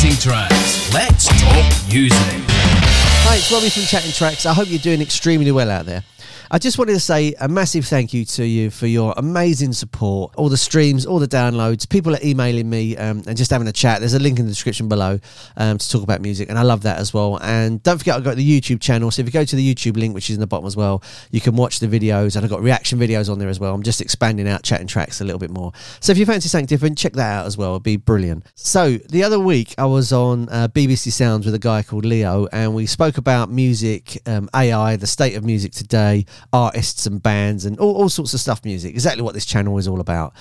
Chatting 0.00 0.16
Tracks. 0.16 0.94
Let's 0.94 1.26
talk 1.26 1.92
music. 1.92 2.16
Hi, 2.16 3.36
it's 3.36 3.52
Robbie 3.52 3.68
from 3.68 3.82
Chatting 3.82 4.12
Tracks. 4.12 4.46
I 4.46 4.54
hope 4.54 4.70
you're 4.70 4.78
doing 4.78 5.02
extremely 5.02 5.52
well 5.52 5.70
out 5.70 5.84
there. 5.84 6.04
I 6.50 6.58
just 6.58 6.78
wanted 6.78 6.92
to 6.94 7.00
say 7.00 7.34
a 7.40 7.48
massive 7.48 7.86
thank 7.86 8.12
you 8.12 8.24
to 8.24 8.44
you 8.44 8.70
for 8.70 8.86
your 8.86 9.14
amazing 9.16 9.72
support, 9.72 10.34
all 10.36 10.48
the 10.48 10.56
streams, 10.56 11.06
all 11.06 11.18
the 11.18 11.28
downloads. 11.28 11.88
People 11.88 12.14
are 12.14 12.20
emailing 12.24 12.68
me 12.68 12.96
um, 12.96 13.22
and 13.26 13.36
just 13.36 13.50
having 13.50 13.68
a 13.68 13.72
chat. 13.72 14.00
There's 14.00 14.14
a 14.14 14.18
link 14.18 14.38
in 14.38 14.46
the 14.46 14.50
description 14.50 14.88
below 14.88 15.18
um, 15.56 15.78
to 15.78 15.90
talk 15.90 16.02
about 16.02 16.20
music, 16.20 16.48
and 16.48 16.58
I 16.58 16.62
love 16.62 16.82
that 16.82 16.98
as 16.98 17.14
well. 17.14 17.38
And 17.42 17.82
don't 17.82 17.98
forget, 17.98 18.16
I've 18.16 18.24
got 18.24 18.36
the 18.36 18.60
YouTube 18.60 18.80
channel. 18.80 19.10
So 19.10 19.20
if 19.20 19.26
you 19.26 19.32
go 19.32 19.44
to 19.44 19.56
the 19.56 19.74
YouTube 19.74 19.96
link, 19.96 20.14
which 20.14 20.30
is 20.30 20.36
in 20.36 20.40
the 20.40 20.46
bottom 20.46 20.66
as 20.66 20.76
well, 20.76 21.02
you 21.30 21.40
can 21.40 21.56
watch 21.56 21.80
the 21.80 21.86
videos, 21.86 22.36
and 22.36 22.44
I've 22.44 22.50
got 22.50 22.62
reaction 22.62 22.98
videos 22.98 23.30
on 23.30 23.38
there 23.38 23.48
as 23.48 23.60
well. 23.60 23.74
I'm 23.74 23.82
just 23.82 24.00
expanding 24.00 24.48
out 24.48 24.62
Chatting 24.62 24.86
Tracks 24.86 25.20
a 25.20 25.24
little 25.24 25.38
bit 25.38 25.50
more. 25.50 25.72
So 26.00 26.12
if 26.12 26.18
you 26.18 26.26
fancy 26.26 26.48
something 26.48 26.66
different, 26.66 26.98
check 26.98 27.12
that 27.14 27.30
out 27.30 27.46
as 27.46 27.56
well. 27.56 27.72
It'd 27.72 27.82
be 27.82 27.96
brilliant. 27.96 28.46
So 28.54 28.96
the 28.96 29.22
other 29.22 29.38
week, 29.38 29.74
I 29.78 29.86
was 29.86 30.12
on 30.12 30.48
uh, 30.48 30.68
BBC 30.68 31.12
Sounds 31.12 31.46
with 31.46 31.54
a 31.54 31.58
guy 31.58 31.82
called 31.82 32.04
Leo, 32.04 32.46
and 32.52 32.74
we 32.74 32.86
spoke 32.86 33.18
about 33.18 33.50
music, 33.50 34.20
um, 34.26 34.48
AI, 34.54 34.96
the 34.96 35.06
state 35.06 35.36
of 35.36 35.44
music 35.44 35.72
today, 35.72 36.09
artists 36.52 37.06
and 37.06 37.22
bands, 37.22 37.64
and 37.64 37.78
all, 37.78 37.94
all 37.94 38.08
sorts 38.08 38.34
of 38.34 38.40
stuff 38.40 38.64
music. 38.64 38.92
Exactly 38.92 39.22
what 39.22 39.34
this 39.34 39.46
channel 39.46 39.78
is 39.78 39.88
all 39.88 40.00
about. 40.00 40.32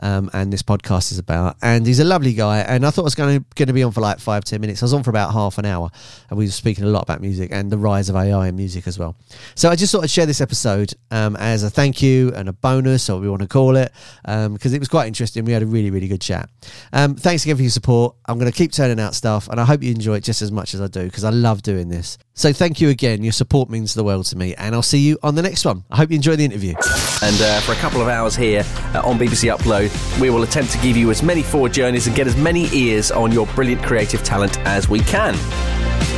Um, 0.00 0.30
and 0.32 0.52
this 0.52 0.62
podcast 0.62 1.12
is 1.12 1.18
about. 1.18 1.56
And 1.62 1.86
he's 1.86 2.00
a 2.00 2.04
lovely 2.04 2.34
guy. 2.34 2.58
And 2.58 2.84
I 2.84 2.90
thought 2.90 3.02
I 3.02 3.04
was 3.04 3.14
going 3.14 3.44
to 3.54 3.72
be 3.72 3.82
on 3.82 3.92
for 3.92 4.00
like 4.00 4.18
five 4.18 4.44
ten 4.44 4.60
minutes. 4.60 4.82
I 4.82 4.86
was 4.86 4.94
on 4.94 5.02
for 5.02 5.10
about 5.10 5.32
half 5.32 5.58
an 5.58 5.64
hour, 5.64 5.90
and 6.30 6.38
we 6.38 6.46
were 6.46 6.50
speaking 6.50 6.84
a 6.84 6.88
lot 6.88 7.02
about 7.02 7.20
music 7.20 7.50
and 7.52 7.70
the 7.70 7.78
rise 7.78 8.08
of 8.08 8.16
AI 8.16 8.48
in 8.48 8.56
music 8.56 8.86
as 8.86 8.98
well. 8.98 9.16
So 9.54 9.70
I 9.70 9.76
just 9.76 9.92
thought 9.92 10.04
I'd 10.04 10.10
share 10.10 10.26
this 10.26 10.40
episode 10.40 10.94
um, 11.10 11.36
as 11.36 11.62
a 11.62 11.70
thank 11.70 12.02
you 12.02 12.32
and 12.34 12.48
a 12.48 12.52
bonus, 12.52 13.08
or 13.08 13.20
we 13.20 13.28
want 13.28 13.42
to 13.42 13.48
call 13.48 13.76
it, 13.76 13.92
because 14.24 14.72
it 14.72 14.78
was 14.78 14.88
quite 14.88 15.06
interesting. 15.06 15.44
We 15.44 15.52
had 15.52 15.62
a 15.62 15.66
really 15.66 15.90
really 15.90 16.08
good 16.08 16.20
chat. 16.20 16.48
Um, 16.92 17.14
thanks 17.14 17.44
again 17.44 17.56
for 17.56 17.62
your 17.62 17.70
support. 17.70 18.16
I'm 18.26 18.38
going 18.38 18.50
to 18.50 18.56
keep 18.56 18.72
turning 18.72 19.00
out 19.00 19.14
stuff, 19.14 19.48
and 19.48 19.60
I 19.60 19.64
hope 19.64 19.82
you 19.82 19.90
enjoy 19.90 20.16
it 20.16 20.24
just 20.24 20.42
as 20.42 20.52
much 20.52 20.74
as 20.74 20.80
I 20.80 20.88
do 20.88 21.04
because 21.04 21.24
I 21.24 21.30
love 21.30 21.62
doing 21.62 21.88
this. 21.88 22.18
So 22.34 22.52
thank 22.52 22.80
you 22.80 22.90
again. 22.90 23.22
Your 23.22 23.32
support 23.32 23.70
means 23.70 23.94
the 23.94 24.04
world 24.04 24.26
to 24.26 24.36
me, 24.36 24.54
and 24.56 24.74
I'll 24.74 24.82
see 24.82 24.98
you 24.98 25.18
on 25.22 25.34
the 25.34 25.42
next 25.42 25.64
one. 25.64 25.84
I 25.90 25.96
hope 25.96 26.10
you 26.10 26.16
enjoy 26.16 26.36
the 26.36 26.44
interview. 26.44 26.74
And 27.22 27.40
uh, 27.40 27.60
for 27.60 27.72
a 27.72 27.76
couple 27.76 28.02
of 28.02 28.08
hours 28.08 28.36
here 28.36 28.62
uh, 28.94 29.00
on 29.04 29.18
BBC 29.18 29.54
Upload, 29.54 29.85
we 30.20 30.30
will 30.30 30.42
attempt 30.42 30.72
to 30.72 30.78
give 30.78 30.96
you 30.96 31.10
as 31.10 31.22
many 31.22 31.42
forward 31.42 31.72
journeys 31.72 32.06
and 32.06 32.16
get 32.16 32.26
as 32.26 32.36
many 32.36 32.68
ears 32.72 33.10
on 33.10 33.32
your 33.32 33.46
brilliant 33.48 33.82
creative 33.82 34.22
talent 34.22 34.58
as 34.60 34.88
we 34.88 35.00
can. 35.00 35.34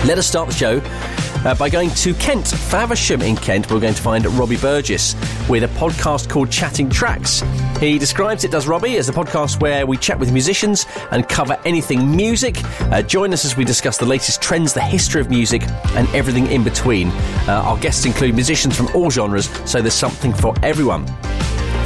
Let 0.06 0.19
us 0.19 0.27
start 0.27 0.48
the 0.48 0.55
show 0.55 0.80
uh, 1.44 1.55
by 1.55 1.69
going 1.69 1.91
to 1.91 2.14
Kent, 2.14 2.46
Faversham 2.46 3.22
in 3.22 3.36
Kent. 3.36 3.70
We're 3.70 3.80
going 3.80 3.94
to 3.94 4.02
find 4.02 4.24
Robbie 4.27 4.56
Burgess 4.56 5.14
with 5.48 5.64
a 5.64 5.69
podcast 5.69 6.28
called 6.28 6.50
Chatting 6.50 6.91
Tracks. 6.91 7.42
He 7.80 7.98
describes 7.98 8.44
it, 8.44 8.50
does 8.50 8.66
Robbie, 8.66 8.96
as 8.96 9.08
a 9.08 9.12
podcast 9.12 9.61
where 9.61 9.86
we 9.86 9.96
chat 9.96 10.19
with 10.19 10.33
musicians 10.33 10.86
and 11.11 11.28
cover 11.28 11.58
anything 11.64 12.14
music. 12.14 12.56
Uh, 12.92 13.02
join 13.02 13.33
us 13.33 13.44
as 13.44 13.56
we 13.56 13.64
discuss 13.64 13.98
the 13.98 14.06
latest 14.06 14.42
trends, 14.42 14.72
the 14.72 14.80
history 14.80 15.20
of 15.20 15.30
music, 15.30 15.62
and 15.96 16.08
everything 16.14 16.46
in 16.48 16.64
between. 16.64 17.08
Uh, 17.48 17.62
our 17.64 17.79
guests 17.79 18.05
include 18.05 18.35
musicians 18.35 18.77
from 18.77 18.89
all 18.95 19.11
genres, 19.11 19.48
so 19.64 19.80
there's 19.80 19.95
something 19.95 20.33
for 20.33 20.55
everyone 20.62 21.06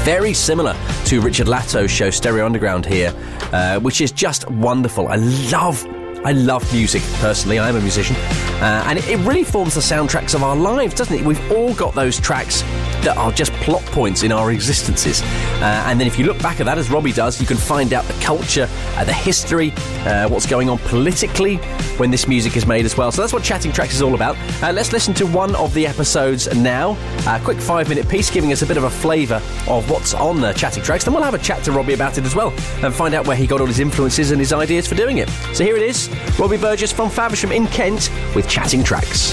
very 0.04 0.34
similar 0.34 0.76
to 1.04 1.20
Richard 1.20 1.46
Latto's 1.46 1.90
show 1.90 2.10
Stereo 2.10 2.44
Underground 2.44 2.84
here, 2.84 3.14
uh, 3.52 3.78
which 3.78 4.00
is 4.00 4.10
just 4.10 4.50
wonderful. 4.50 5.06
I 5.06 5.16
love. 5.16 5.86
I 6.24 6.32
love 6.32 6.70
music 6.72 7.02
personally. 7.20 7.58
I 7.58 7.68
am 7.68 7.76
a 7.76 7.80
musician, 7.80 8.14
uh, 8.16 8.84
and 8.86 8.98
it, 8.98 9.08
it 9.08 9.16
really 9.18 9.44
forms 9.44 9.74
the 9.74 9.80
soundtracks 9.80 10.34
of 10.34 10.42
our 10.42 10.54
lives, 10.54 10.94
doesn't 10.94 11.16
it? 11.16 11.24
We've 11.24 11.52
all 11.52 11.74
got 11.74 11.94
those 11.94 12.20
tracks 12.20 12.62
that 13.02 13.16
are 13.16 13.32
just 13.32 13.52
plot 13.54 13.82
points 13.86 14.22
in 14.22 14.32
our 14.32 14.52
existences, 14.52 15.22
uh, 15.22 15.84
and 15.86 16.00
then 16.00 16.06
if 16.06 16.18
you 16.18 16.26
look 16.26 16.38
back 16.40 16.60
at 16.60 16.66
that, 16.66 16.78
as 16.78 16.90
Robbie 16.90 17.12
does, 17.12 17.40
you 17.40 17.46
can 17.46 17.56
find 17.56 17.92
out 17.92 18.04
the 18.04 18.14
culture, 18.20 18.68
uh, 18.96 19.04
the 19.04 19.12
history, 19.12 19.72
uh, 20.06 20.28
what's 20.28 20.46
going 20.46 20.68
on 20.68 20.78
politically 20.78 21.56
when 21.98 22.10
this 22.10 22.26
music 22.26 22.56
is 22.56 22.66
made 22.66 22.84
as 22.84 22.96
well. 22.96 23.12
So 23.12 23.22
that's 23.22 23.32
what 23.32 23.42
Chatting 23.42 23.72
Tracks 23.72 23.94
is 23.94 24.02
all 24.02 24.14
about. 24.14 24.36
Uh, 24.62 24.72
let's 24.72 24.92
listen 24.92 25.14
to 25.14 25.26
one 25.26 25.54
of 25.56 25.72
the 25.74 25.86
episodes 25.86 26.52
now. 26.54 26.96
A 27.26 27.40
quick 27.40 27.58
five-minute 27.58 28.08
piece, 28.08 28.30
giving 28.30 28.52
us 28.52 28.62
a 28.62 28.66
bit 28.66 28.76
of 28.76 28.84
a 28.84 28.90
flavour 28.90 29.42
of 29.68 29.90
what's 29.90 30.14
on 30.14 30.40
the 30.40 30.52
Chatting 30.52 30.82
Tracks. 30.82 31.04
Then 31.04 31.14
we'll 31.14 31.22
have 31.22 31.34
a 31.34 31.38
chat 31.38 31.62
to 31.64 31.72
Robbie 31.72 31.94
about 31.94 32.18
it 32.18 32.24
as 32.24 32.34
well, 32.34 32.50
and 32.82 32.94
find 32.94 33.14
out 33.14 33.26
where 33.26 33.36
he 33.36 33.46
got 33.46 33.60
all 33.60 33.66
his 33.66 33.80
influences 33.80 34.30
and 34.30 34.40
his 34.40 34.52
ideas 34.52 34.86
for 34.86 34.94
doing 34.94 35.18
it. 35.18 35.28
So 35.54 35.64
here 35.64 35.76
it 35.76 35.82
is. 35.82 36.08
Robbie 36.38 36.58
Burgess 36.58 36.92
from 36.92 37.10
Faversham 37.10 37.52
in 37.52 37.66
Kent 37.66 38.10
with 38.34 38.48
Chatting 38.48 38.82
Tracks. 38.82 39.32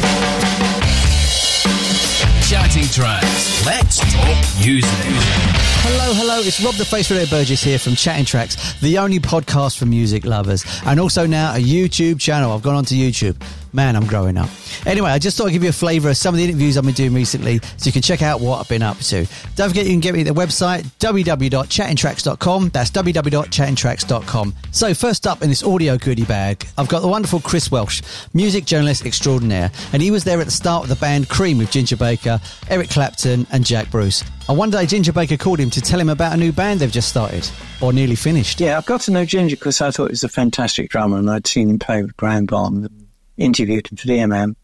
Chatting 2.49 2.85
Tracks. 2.85 3.63
Let's 3.63 3.99
talk 4.11 4.65
music. 4.65 5.78
Hello, 5.81 6.13
hello. 6.13 6.39
It's 6.39 6.61
Rob 6.61 6.75
the 6.75 6.85
Face 6.85 7.09
Radio 7.09 7.25
Burgess 7.27 7.63
here 7.63 7.79
from 7.79 7.95
Chatting 7.95 8.25
Tracks, 8.25 8.73
the 8.79 8.97
only 8.97 9.19
podcast 9.19 9.77
for 9.77 9.85
music 9.85 10.25
lovers, 10.25 10.63
and 10.85 10.99
also 10.99 11.25
now 11.25 11.55
a 11.55 11.59
YouTube 11.59 12.19
channel. 12.19 12.51
I've 12.51 12.61
gone 12.61 12.75
onto 12.75 12.95
YouTube. 12.95 13.41
Man, 13.73 13.95
I'm 13.95 14.05
growing 14.05 14.37
up. 14.37 14.49
Anyway, 14.85 15.09
I 15.09 15.19
just 15.19 15.37
thought 15.37 15.47
I'd 15.47 15.51
give 15.53 15.63
you 15.63 15.69
a 15.69 15.73
flavour 15.73 16.09
of 16.09 16.17
some 16.17 16.33
of 16.33 16.37
the 16.39 16.43
interviews 16.43 16.77
I've 16.77 16.85
been 16.85 16.93
doing 16.93 17.13
recently 17.13 17.59
so 17.77 17.85
you 17.85 17.91
can 17.91 18.01
check 18.01 18.21
out 18.21 18.39
what 18.41 18.59
I've 18.59 18.67
been 18.67 18.81
up 18.81 18.97
to. 18.97 19.25
Don't 19.55 19.69
forget 19.69 19.85
you 19.85 19.91
can 19.91 19.99
get 19.99 20.13
me 20.13 20.21
at 20.21 20.27
the 20.27 20.33
website 20.33 20.81
www.chattingtracks.com. 20.99 22.69
That's 22.69 22.91
www.chattingtracks.com. 22.91 24.55
So, 24.71 24.93
first 24.93 25.27
up 25.27 25.41
in 25.41 25.49
this 25.49 25.63
audio 25.63 25.97
goodie 25.97 26.25
bag, 26.25 26.67
I've 26.77 26.87
got 26.89 27.01
the 27.01 27.07
wonderful 27.07 27.39
Chris 27.39 27.71
Welch, 27.71 28.01
music 28.33 28.65
journalist 28.65 29.05
extraordinaire, 29.05 29.71
and 29.93 30.01
he 30.01 30.11
was 30.11 30.23
there 30.23 30.39
at 30.39 30.45
the 30.45 30.51
start 30.51 30.83
of 30.83 30.89
the 30.89 30.95
band 30.95 31.29
Cream 31.29 31.57
with 31.57 31.71
Ginger 31.71 31.97
Baker, 31.97 32.39
Eric 32.69 32.89
Clapton, 32.89 33.47
and 33.51 33.65
Jack 33.65 33.89
Bruce. 33.91 34.23
And 34.49 34.57
one 34.57 34.71
day 34.71 34.87
Ginger 34.87 35.13
Baker 35.13 35.37
called 35.37 35.59
him 35.59 35.69
to 35.69 35.79
tell 35.79 35.99
him 35.99 36.09
about 36.09 36.33
a 36.33 36.37
new 36.37 36.51
band 36.51 36.79
they've 36.79 36.91
just 36.91 37.09
started, 37.09 37.47
or 37.81 37.93
nearly 37.93 38.15
finished. 38.15 38.59
Yeah, 38.59 38.79
I 38.79 38.81
got 38.81 39.01
to 39.01 39.11
know 39.11 39.23
Ginger 39.23 39.55
because 39.55 39.79
I 39.79 39.91
thought 39.91 40.07
he 40.07 40.13
was 40.13 40.23
a 40.23 40.29
fantastic 40.29 40.89
drummer 40.89 41.19
and 41.19 41.29
I'd 41.29 41.45
seen 41.45 41.69
him 41.69 41.77
play 41.77 42.01
with 42.01 42.17
Graham 42.17 42.47
Bond, 42.47 42.89
interviewed 43.37 43.91
him 43.91 43.97
for 43.97 44.07
the 44.07 44.17
MM. 44.17 44.55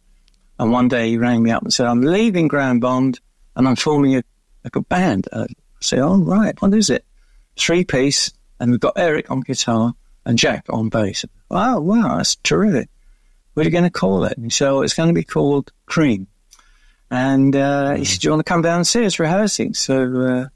And 0.57 0.71
one 0.71 0.87
day 0.87 1.09
he 1.09 1.19
rang 1.19 1.43
me 1.43 1.51
up 1.51 1.61
and 1.61 1.71
said, 1.71 1.85
I'm 1.85 2.01
leaving 2.01 2.47
Graham 2.47 2.79
Bond 2.79 3.19
and 3.55 3.67
I'm 3.67 3.75
forming 3.75 4.15
a, 4.15 4.23
like 4.63 4.75
a 4.75 4.81
band. 4.81 5.27
I 5.31 5.45
said, 5.81 5.99
oh, 5.99 6.17
right, 6.17 6.59
what 6.63 6.73
is 6.73 6.89
it? 6.89 7.05
Three 7.55 7.83
piece, 7.83 8.31
and 8.59 8.71
we've 8.71 8.79
got 8.79 8.97
Eric 8.97 9.29
on 9.29 9.41
guitar 9.41 9.93
and 10.25 10.39
Jack 10.39 10.65
on 10.69 10.89
bass. 10.89 11.25
Wow, 11.51 11.79
wow, 11.81 12.17
that's 12.17 12.37
terrific. 12.37 12.89
What 13.53 13.61
are 13.61 13.69
you 13.69 13.71
going 13.71 13.83
to 13.83 13.91
call 13.91 14.23
it? 14.25 14.35
And 14.35 14.51
said, 14.51 14.67
oh, 14.67 14.81
it's 14.81 14.95
going 14.95 15.09
to 15.09 15.13
be 15.13 15.23
called 15.23 15.71
Cream. 15.85 16.25
And 17.11 17.55
uh, 17.55 17.95
he 17.95 18.05
said, 18.05 18.21
do 18.21 18.27
you 18.27 18.31
want 18.31 18.45
to 18.45 18.49
come 18.49 18.61
down 18.61 18.77
and 18.77 18.87
see 18.87 19.05
us 19.05 19.19
rehearsing? 19.19 19.73
So 19.73 20.21
uh, 20.21 20.47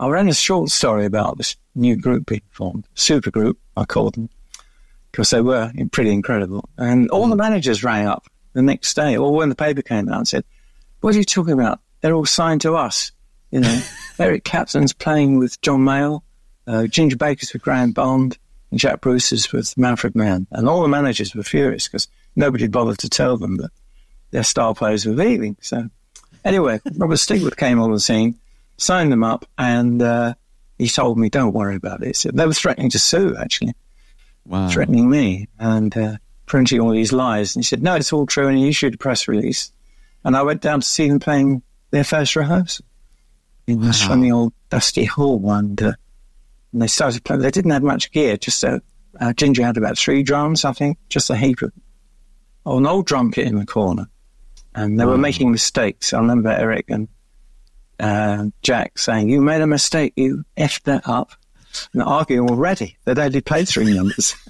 I 0.00 0.08
ran 0.08 0.28
a 0.28 0.34
short 0.34 0.70
story 0.70 1.04
about 1.04 1.38
this 1.38 1.56
new 1.74 1.96
group 1.96 2.26
being 2.26 2.42
formed, 2.50 2.86
super 2.94 3.30
group, 3.30 3.58
I 3.76 3.84
called 3.84 4.14
them, 4.14 4.28
because 5.10 5.30
they 5.30 5.40
were 5.40 5.72
pretty 5.92 6.12
incredible. 6.12 6.68
And 6.78 7.10
all 7.10 7.28
the 7.28 7.36
managers 7.36 7.84
rang 7.84 8.06
up 8.06 8.26
the 8.52 8.62
next 8.62 8.94
day, 8.94 9.16
or 9.16 9.32
when 9.34 9.48
the 9.48 9.54
paper 9.54 9.82
came 9.82 10.08
out, 10.08 10.18
and 10.18 10.28
said, 10.28 10.44
"What 11.00 11.14
are 11.14 11.18
you 11.18 11.24
talking 11.24 11.54
about? 11.54 11.80
They're 12.00 12.14
all 12.14 12.26
signed 12.26 12.62
to 12.62 12.74
us." 12.74 13.12
You 13.50 13.60
know, 13.60 13.82
Eric 14.18 14.44
Clapton's 14.44 14.92
playing 14.92 15.38
with 15.38 15.60
John 15.60 15.80
Mayall, 15.80 16.22
uh, 16.66 16.86
Ginger 16.86 17.16
Baker's 17.16 17.52
with 17.52 17.62
Graham 17.62 17.92
Bond, 17.92 18.38
and 18.70 18.80
Jack 18.80 19.00
Bruce 19.02 19.32
is 19.32 19.52
with 19.52 19.76
Manfred 19.76 20.14
Mann. 20.14 20.46
And 20.50 20.68
all 20.68 20.82
the 20.82 20.88
managers 20.88 21.34
were 21.34 21.42
furious 21.42 21.86
because 21.86 22.08
nobody 22.34 22.66
bothered 22.66 22.98
to 22.98 23.08
tell 23.08 23.36
them 23.36 23.56
that 23.58 23.70
their 24.32 24.42
star 24.42 24.74
players 24.74 25.06
were 25.06 25.12
leaving. 25.12 25.56
So, 25.60 25.88
anyway, 26.44 26.80
Robert 26.96 27.14
Stigwood 27.18 27.56
came 27.56 27.80
on 27.80 27.92
the 27.92 28.00
scene, 28.00 28.38
signed 28.76 29.12
them 29.12 29.22
up, 29.22 29.46
and 29.56 30.02
uh, 30.02 30.34
he 30.78 30.88
told 30.88 31.18
me, 31.18 31.30
"Don't 31.30 31.52
worry 31.54 31.76
about 31.76 32.02
it." 32.02 32.16
So 32.16 32.30
they 32.32 32.44
were 32.46 32.52
threatening 32.52 32.90
to 32.90 32.98
sue, 32.98 33.36
actually, 33.38 33.74
Wow. 34.44 34.68
threatening 34.68 35.08
me 35.08 35.48
and 35.58 35.96
uh, 35.96 36.16
printing 36.46 36.80
all 36.80 36.90
these 36.90 37.12
lies. 37.12 37.54
And 37.54 37.62
he 37.64 37.66
said, 37.66 37.82
"No, 37.82 37.94
it's 37.94 38.12
all 38.12 38.26
true," 38.26 38.48
and 38.48 38.58
he 38.58 38.68
issued 38.68 38.94
a 38.94 38.98
press 38.98 39.28
release. 39.28 39.70
And 40.24 40.36
I 40.36 40.42
went 40.42 40.60
down 40.62 40.80
to 40.80 40.88
see 40.88 41.08
them 41.08 41.20
playing 41.20 41.62
their 41.90 42.04
first 42.04 42.34
rehearsal 42.36 42.84
in 43.66 43.80
this 43.80 44.02
funny 44.02 44.30
old 44.32 44.52
dusty 44.70 45.04
hall, 45.04 45.50
and, 45.52 45.80
uh, 45.80 45.92
and 46.72 46.82
they 46.82 46.86
started 46.86 47.22
playing. 47.24 47.42
They 47.42 47.50
didn't 47.50 47.70
have 47.70 47.82
much 47.82 48.10
gear; 48.10 48.36
just 48.36 48.64
a, 48.64 48.80
uh, 49.20 49.32
Ginger 49.34 49.64
had 49.64 49.76
about 49.76 49.98
three 49.98 50.22
drums, 50.22 50.64
I 50.64 50.72
think, 50.72 50.98
just 51.08 51.28
a 51.30 51.36
heap 51.36 51.62
of 51.62 51.72
oh, 52.66 52.78
an 52.78 52.86
old 52.86 53.06
drum 53.06 53.30
kit 53.30 53.46
in 53.46 53.56
the 53.56 53.66
corner, 53.66 54.08
and 54.74 54.98
they 54.98 55.04
were 55.04 55.18
making 55.18 55.50
mistakes. 55.50 56.12
I 56.12 56.18
remember 56.18 56.50
Eric 56.50 56.86
and 56.88 57.08
uh, 58.00 58.46
Jack 58.62 58.98
saying, 58.98 59.28
"You 59.28 59.40
made 59.40 59.60
a 59.60 59.66
mistake. 59.66 60.12
You 60.16 60.44
effed 60.56 60.82
that 60.84 61.08
up," 61.08 61.32
and 61.92 62.02
arguing 62.02 62.50
already. 62.50 62.96
They'd 63.04 63.18
only 63.18 63.40
played 63.40 63.68
three 63.68 63.94
numbers. 63.94 64.34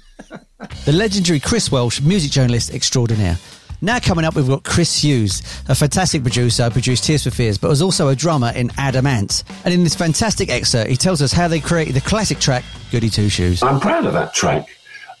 The 0.85 0.93
legendary 0.93 1.41
Chris 1.41 1.69
Welch, 1.69 2.01
music 2.01 2.31
journalist 2.31 2.73
extraordinaire. 2.73 3.37
Now 3.81 3.99
coming 3.99 4.23
up, 4.23 4.35
we've 4.35 4.47
got 4.47 4.63
Chris 4.63 5.03
Hughes, 5.03 5.41
a 5.67 5.75
fantastic 5.75 6.21
producer, 6.21 6.69
produced 6.69 7.03
Tears 7.03 7.25
for 7.25 7.31
Fears, 7.31 7.57
but 7.57 7.67
was 7.67 7.81
also 7.81 8.07
a 8.07 8.15
drummer 8.15 8.53
in 8.55 8.71
Adam 8.77 9.05
Ant. 9.05 9.43
And 9.65 9.73
in 9.73 9.83
this 9.83 9.93
fantastic 9.93 10.49
excerpt, 10.49 10.89
he 10.89 10.95
tells 10.95 11.21
us 11.21 11.33
how 11.33 11.49
they 11.49 11.59
created 11.59 11.95
the 11.95 12.01
classic 12.01 12.39
track 12.39 12.63
Goody 12.91 13.09
Two 13.09 13.27
Shoes. 13.27 13.61
I'm 13.61 13.81
proud 13.81 14.05
of 14.05 14.13
that 14.13 14.33
track 14.33 14.69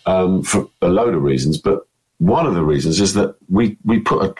um, 0.05 0.43
for 0.43 0.69
a 0.81 0.87
load 0.87 1.13
of 1.13 1.21
reasons, 1.21 1.57
but 1.57 1.85
one 2.19 2.45
of 2.45 2.53
the 2.53 2.63
reasons 2.63 3.01
is 3.01 3.13
that 3.15 3.35
we, 3.49 3.77
we 3.83 3.99
put 3.99 4.23
a 4.23 4.33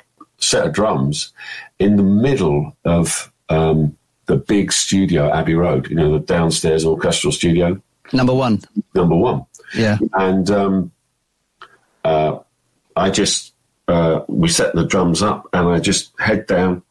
set 0.44 0.66
of 0.68 0.74
drums 0.74 1.34
in 1.80 1.95
the 1.95 2.04
middle 2.04 2.75
of 2.86 3.31
um, 3.50 3.98
the 4.25 4.36
big 4.38 4.72
studio 4.72 5.31
Abbey 5.34 5.54
Road, 5.56 5.90
you 5.90 5.95
know, 5.95 6.12
the 6.13 6.19
downstairs 6.19 6.86
orchestral 6.86 7.31
studio, 7.31 7.81
Number 8.12 8.34
one. 8.34 8.62
number 8.94 9.16
one. 9.16 9.45
Yeah. 9.75 9.98
And 10.13 10.50
um, 10.51 10.92
uh, 12.04 12.40
I 12.95 13.10
just, 13.10 13.54
uh, 13.88 14.22
we 14.28 14.50
set 14.50 14.75
the 14.75 14.86
drums 14.86 15.22
up 15.22 15.48
and 15.54 15.68
I 15.69 15.80
just 15.80 16.12
head 16.19 16.46
down, 16.48 16.84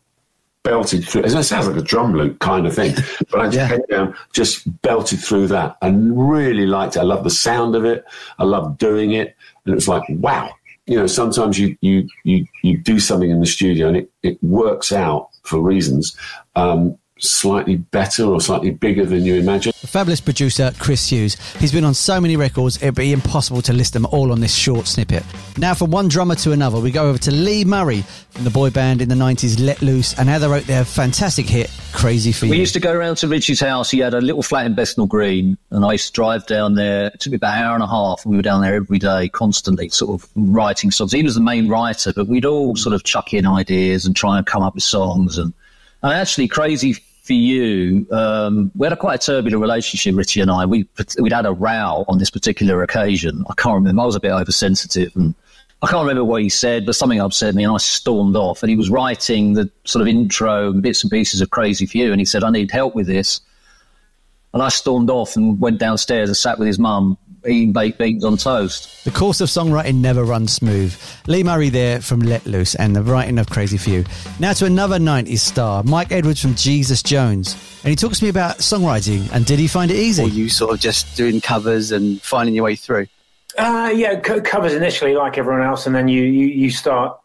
belted 0.64 1.04
through. 1.06 1.22
It 1.24 1.30
sounds 1.30 1.68
like 1.68 1.76
a 1.76 1.82
drum 1.82 2.14
loop 2.14 2.38
kind 2.40 2.66
of 2.66 2.74
thing, 2.74 2.94
but 3.30 3.40
I 3.40 3.44
just 3.46 3.56
Yeah. 3.56 3.66
head 3.66 3.82
down, 3.90 4.14
just 4.32 4.80
belted 4.82 5.20
through 5.20 5.48
that 5.48 5.76
and 5.82 6.30
really 6.30 6.66
liked 6.66 6.96
it. 6.96 7.00
I 7.00 7.04
love 7.04 7.24
the 7.24 7.30
sound 7.30 7.76
of 7.76 7.84
it. 7.84 8.04
I 8.38 8.44
love 8.44 8.78
doing 8.78 9.12
it. 9.12 9.36
And 9.64 9.72
it 9.72 9.76
was 9.76 9.88
like, 9.88 10.02
wow. 10.08 10.50
You 10.86 10.96
know, 10.96 11.06
sometimes 11.06 11.58
you, 11.58 11.76
you, 11.80 12.08
you, 12.24 12.46
you 12.62 12.78
do 12.78 12.98
something 12.98 13.30
in 13.30 13.40
the 13.40 13.46
studio 13.46 13.88
and 13.88 13.96
it, 13.98 14.10
it 14.22 14.42
works 14.42 14.92
out 14.92 15.28
for 15.44 15.60
reasons. 15.60 16.16
Um, 16.56 16.98
slightly 17.22 17.76
better 17.76 18.24
or 18.24 18.40
slightly 18.40 18.70
bigger 18.70 19.06
than 19.06 19.24
you 19.24 19.36
imagine. 19.36 19.72
The 19.80 19.86
fabulous 19.86 20.20
producer 20.20 20.72
Chris 20.78 21.08
Hughes. 21.08 21.34
He's 21.54 21.72
been 21.72 21.84
on 21.84 21.94
so 21.94 22.20
many 22.20 22.36
records, 22.36 22.76
it'd 22.76 22.94
be 22.94 23.12
impossible 23.12 23.62
to 23.62 23.72
list 23.72 23.92
them 23.92 24.06
all 24.06 24.32
on 24.32 24.40
this 24.40 24.54
short 24.54 24.86
snippet. 24.86 25.24
Now, 25.56 25.74
from 25.74 25.90
one 25.90 26.08
drummer 26.08 26.34
to 26.36 26.52
another, 26.52 26.80
we 26.80 26.90
go 26.90 27.08
over 27.08 27.18
to 27.18 27.30
Lee 27.30 27.64
Murray 27.64 28.02
from 28.30 28.44
the 28.44 28.50
boy 28.50 28.70
band 28.70 29.02
in 29.02 29.08
the 29.08 29.14
90s, 29.14 29.64
Let 29.64 29.82
Loose, 29.82 30.18
and 30.18 30.28
how 30.28 30.38
they 30.38 30.48
wrote 30.48 30.64
their 30.64 30.84
fantastic 30.84 31.46
hit, 31.46 31.70
Crazy 31.92 32.32
for 32.32 32.46
We 32.46 32.58
used 32.58 32.72
to 32.74 32.80
go 32.80 32.92
around 32.92 33.16
to 33.16 33.28
Richie's 33.28 33.60
house. 33.60 33.90
He 33.90 33.98
had 33.98 34.14
a 34.14 34.20
little 34.20 34.42
flat 34.42 34.66
in 34.66 34.74
Bethnal 34.74 35.06
Green, 35.06 35.58
and 35.70 35.84
I 35.84 35.92
used 35.92 36.06
to 36.06 36.12
drive 36.12 36.46
down 36.46 36.74
there. 36.74 37.08
It 37.08 37.20
took 37.20 37.32
me 37.32 37.36
about 37.36 37.56
an 37.56 37.62
hour 37.64 37.74
and 37.74 37.82
a 37.82 37.86
half. 37.86 38.24
We 38.24 38.36
were 38.36 38.42
down 38.42 38.62
there 38.62 38.74
every 38.74 38.98
day, 38.98 39.28
constantly, 39.28 39.90
sort 39.90 40.22
of 40.22 40.28
writing 40.34 40.90
songs. 40.90 41.12
He 41.12 41.22
was 41.22 41.34
the 41.34 41.40
main 41.40 41.68
writer, 41.68 42.12
but 42.14 42.28
we'd 42.28 42.46
all 42.46 42.76
sort 42.76 42.94
of 42.94 43.04
chuck 43.04 43.34
in 43.34 43.46
ideas 43.46 44.06
and 44.06 44.16
try 44.16 44.38
and 44.38 44.46
come 44.46 44.62
up 44.62 44.74
with 44.74 44.84
songs. 44.84 45.38
And, 45.38 45.52
and 46.02 46.12
actually, 46.12 46.48
Crazy 46.48 46.96
for 47.22 47.32
You, 47.34 48.06
um, 48.10 48.72
we 48.74 48.84
had 48.84 48.92
a 48.92 48.96
quite 48.96 49.22
a 49.22 49.26
turbulent 49.26 49.62
relationship, 49.62 50.16
Richie 50.16 50.40
and 50.40 50.50
I. 50.50 50.66
We, 50.66 50.88
we'd 51.18 51.32
had 51.32 51.46
a 51.46 51.52
row 51.52 52.04
on 52.08 52.18
this 52.18 52.30
particular 52.30 52.82
occasion. 52.82 53.44
I 53.48 53.54
can't 53.54 53.76
remember. 53.76 54.02
I 54.02 54.06
was 54.06 54.16
a 54.16 54.20
bit 54.20 54.32
oversensitive 54.32 55.14
and 55.14 55.34
I 55.82 55.88
can't 55.88 56.02
remember 56.02 56.24
what 56.24 56.42
he 56.42 56.48
said, 56.48 56.86
but 56.86 56.94
something 56.94 57.20
upset 57.20 57.56
me, 57.56 57.64
and 57.64 57.72
I 57.72 57.78
stormed 57.78 58.36
off. 58.36 58.62
And 58.62 58.70
he 58.70 58.76
was 58.76 58.88
writing 58.88 59.54
the 59.54 59.68
sort 59.84 60.00
of 60.00 60.06
intro 60.06 60.70
and 60.70 60.80
bits 60.80 61.02
and 61.02 61.10
pieces 61.10 61.40
of 61.40 61.50
Crazy 61.50 61.86
for 61.86 61.98
You, 61.98 62.12
and 62.12 62.20
he 62.20 62.24
said, 62.24 62.44
"I 62.44 62.50
need 62.50 62.70
help 62.70 62.94
with 62.94 63.08
this." 63.08 63.40
And 64.54 64.62
I 64.62 64.68
stormed 64.68 65.10
off 65.10 65.34
and 65.34 65.60
went 65.60 65.78
downstairs 65.78 66.28
and 66.28 66.36
sat 66.36 66.58
with 66.58 66.68
his 66.68 66.78
mum 66.78 67.18
eating 67.46 67.72
baked 67.72 67.98
beans 67.98 68.24
on 68.24 68.36
toast. 68.36 69.04
The 69.04 69.10
course 69.10 69.40
of 69.40 69.48
songwriting 69.48 69.96
never 69.96 70.24
runs 70.24 70.52
smooth. 70.52 70.94
Lee 71.26 71.42
Murray 71.42 71.68
there 71.68 72.00
from 72.00 72.20
Let 72.20 72.46
Loose 72.46 72.74
and 72.74 72.94
the 72.94 73.02
writing 73.02 73.38
of 73.38 73.48
Crazy 73.50 73.78
for 73.78 73.90
You. 73.90 74.04
Now 74.38 74.52
to 74.54 74.66
another 74.66 74.98
90s 74.98 75.38
star, 75.38 75.82
Mike 75.82 76.12
Edwards 76.12 76.40
from 76.40 76.54
Jesus 76.54 77.02
Jones. 77.02 77.54
And 77.82 77.90
he 77.90 77.96
talks 77.96 78.18
to 78.18 78.24
me 78.24 78.30
about 78.30 78.58
songwriting 78.58 79.28
and 79.32 79.44
did 79.44 79.58
he 79.58 79.66
find 79.66 79.90
it 79.90 79.96
easy? 79.96 80.22
Or 80.22 80.28
you 80.28 80.48
sort 80.48 80.72
of 80.72 80.80
just 80.80 81.16
doing 81.16 81.40
covers 81.40 81.92
and 81.92 82.20
finding 82.22 82.54
your 82.54 82.64
way 82.64 82.76
through? 82.76 83.06
Uh, 83.58 83.92
yeah, 83.94 84.18
co- 84.20 84.40
covers 84.40 84.72
initially 84.72 85.14
like 85.14 85.36
everyone 85.36 85.62
else, 85.62 85.86
and 85.86 85.94
then 85.94 86.08
you 86.08 86.22
you, 86.22 86.46
you 86.46 86.70
start 86.70 87.18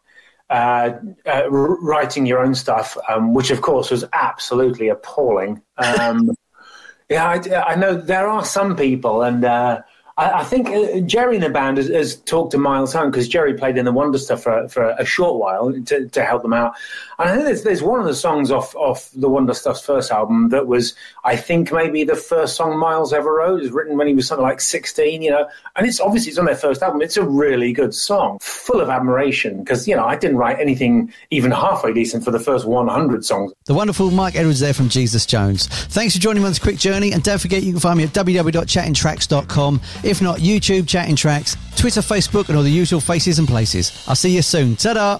uh, 0.50 0.92
uh, 1.26 1.48
writing 1.50 2.26
your 2.26 2.40
own 2.40 2.54
stuff, 2.54 2.96
um, 3.08 3.34
which 3.34 3.50
of 3.50 3.62
course 3.62 3.90
was 3.90 4.04
absolutely 4.12 4.88
appalling. 4.88 5.62
Um, 5.78 6.32
yeah, 7.08 7.28
I, 7.28 7.72
I 7.72 7.76
know 7.76 7.94
there 7.94 8.28
are 8.28 8.44
some 8.44 8.76
people, 8.76 9.22
and 9.22 9.44
uh, 9.44 9.80
I, 10.18 10.42
think 10.44 10.68
uh, 10.68 11.00
Jerry 11.00 11.36
in 11.36 11.42
the 11.42 11.48
band 11.48 11.76
has, 11.76 11.88
has 11.88 12.16
talked 12.16 12.50
to 12.50 12.58
Miles 12.58 12.92
Home 12.92 13.10
because 13.10 13.28
Jerry 13.28 13.54
played 13.54 13.78
in 13.78 13.84
the 13.84 13.92
Wonder 13.92 14.18
Stuff 14.18 14.42
for, 14.42 14.68
for 14.68 14.90
a 14.98 15.04
short 15.04 15.38
while 15.38 15.72
to, 15.72 16.08
to 16.08 16.24
help 16.24 16.42
them 16.42 16.52
out. 16.52 16.74
And 17.18 17.28
I 17.28 17.32
think 17.32 17.46
there's, 17.46 17.62
there's 17.64 17.82
one 17.82 17.98
of 17.98 18.06
the 18.06 18.14
songs 18.14 18.52
off 18.52 18.76
off 18.76 19.10
the 19.12 19.28
Wonder 19.28 19.52
Stuff's 19.52 19.80
first 19.80 20.12
album 20.12 20.50
that 20.50 20.68
was, 20.68 20.94
I 21.24 21.34
think, 21.34 21.72
maybe 21.72 22.04
the 22.04 22.14
first 22.14 22.54
song 22.54 22.78
Miles 22.78 23.12
ever 23.12 23.34
wrote. 23.34 23.58
It 23.58 23.62
was 23.62 23.70
written 23.72 23.96
when 23.96 24.06
he 24.06 24.14
was 24.14 24.28
something 24.28 24.44
like 24.44 24.60
16, 24.60 25.20
you 25.22 25.30
know. 25.30 25.48
And 25.74 25.86
it's 25.86 25.98
obviously 25.98 26.30
it's 26.30 26.38
on 26.38 26.44
their 26.44 26.54
first 26.56 26.80
album. 26.80 27.02
It's 27.02 27.16
a 27.16 27.24
really 27.24 27.72
good 27.72 27.92
song, 27.92 28.38
full 28.40 28.80
of 28.80 28.88
admiration 28.88 29.64
because 29.64 29.88
you 29.88 29.96
know 29.96 30.04
I 30.04 30.16
didn't 30.16 30.36
write 30.36 30.60
anything 30.60 31.12
even 31.30 31.50
halfway 31.50 31.92
decent 31.92 32.24
for 32.24 32.30
the 32.30 32.38
first 32.38 32.66
100 32.66 33.24
songs. 33.24 33.52
The 33.64 33.74
wonderful 33.74 34.12
Mike 34.12 34.36
Edwards 34.36 34.60
there 34.60 34.74
from 34.74 34.88
Jesus 34.88 35.26
Jones. 35.26 35.66
Thanks 35.66 36.14
for 36.14 36.20
joining 36.20 36.42
me 36.42 36.46
on 36.46 36.52
this 36.52 36.60
quick 36.60 36.78
journey. 36.78 37.12
And 37.12 37.22
don't 37.24 37.40
forget, 37.40 37.64
you 37.64 37.72
can 37.72 37.80
find 37.80 37.98
me 37.98 38.04
at 38.04 38.10
www.chattingtracks.com. 38.10 39.80
If 40.04 40.22
not, 40.22 40.38
YouTube, 40.38 40.86
Chatting 40.86 41.16
Tracks, 41.16 41.56
Twitter, 41.76 42.00
Facebook, 42.00 42.48
and 42.48 42.56
all 42.56 42.62
the 42.62 42.70
usual 42.70 43.00
faces 43.00 43.40
and 43.40 43.48
places. 43.48 44.04
I'll 44.06 44.14
see 44.14 44.34
you 44.36 44.42
soon. 44.42 44.76
Ta 44.76 44.94
da! 44.94 45.18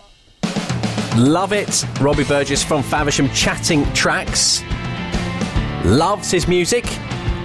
Love 1.18 1.52
it. 1.52 1.84
Robbie 2.00 2.22
Burgess 2.22 2.62
from 2.62 2.80
Faversham 2.80 3.28
chatting 3.30 3.84
tracks. 3.92 4.62
Loves 5.84 6.30
his 6.30 6.46
music. 6.46 6.84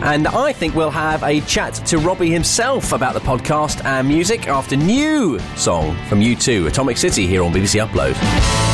And 0.04 0.28
I 0.28 0.54
think 0.54 0.76
we'll 0.76 0.92
have 0.92 1.24
a 1.24 1.42
chat 1.42 1.74
to 1.88 1.98
Robbie 1.98 2.30
himself 2.30 2.92
about 2.92 3.16
the 3.16 3.20
podcast 3.20 3.84
and 3.84 4.08
music 4.08 4.48
after 4.48 4.76
new 4.76 5.40
song 5.56 5.98
from 6.06 6.20
U2, 6.20 6.68
Atomic 6.68 6.98
City, 6.98 7.26
here 7.26 7.42
on 7.42 7.52
BBC 7.52 7.84
Upload. 7.84 8.73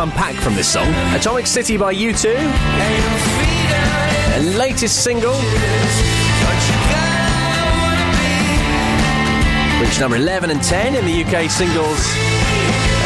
Unpack 0.00 0.34
from 0.36 0.54
this 0.54 0.72
song. 0.72 0.88
Atomic 1.14 1.46
City 1.46 1.76
by 1.76 1.94
U2. 1.94 2.22
Their 4.28 4.58
latest 4.58 5.04
single. 5.04 5.34
Reached 9.80 10.00
number 10.00 10.16
11 10.16 10.50
and 10.50 10.62
10 10.62 10.94
in 10.94 11.04
the 11.04 11.22
UK 11.24 11.50
singles 11.50 11.98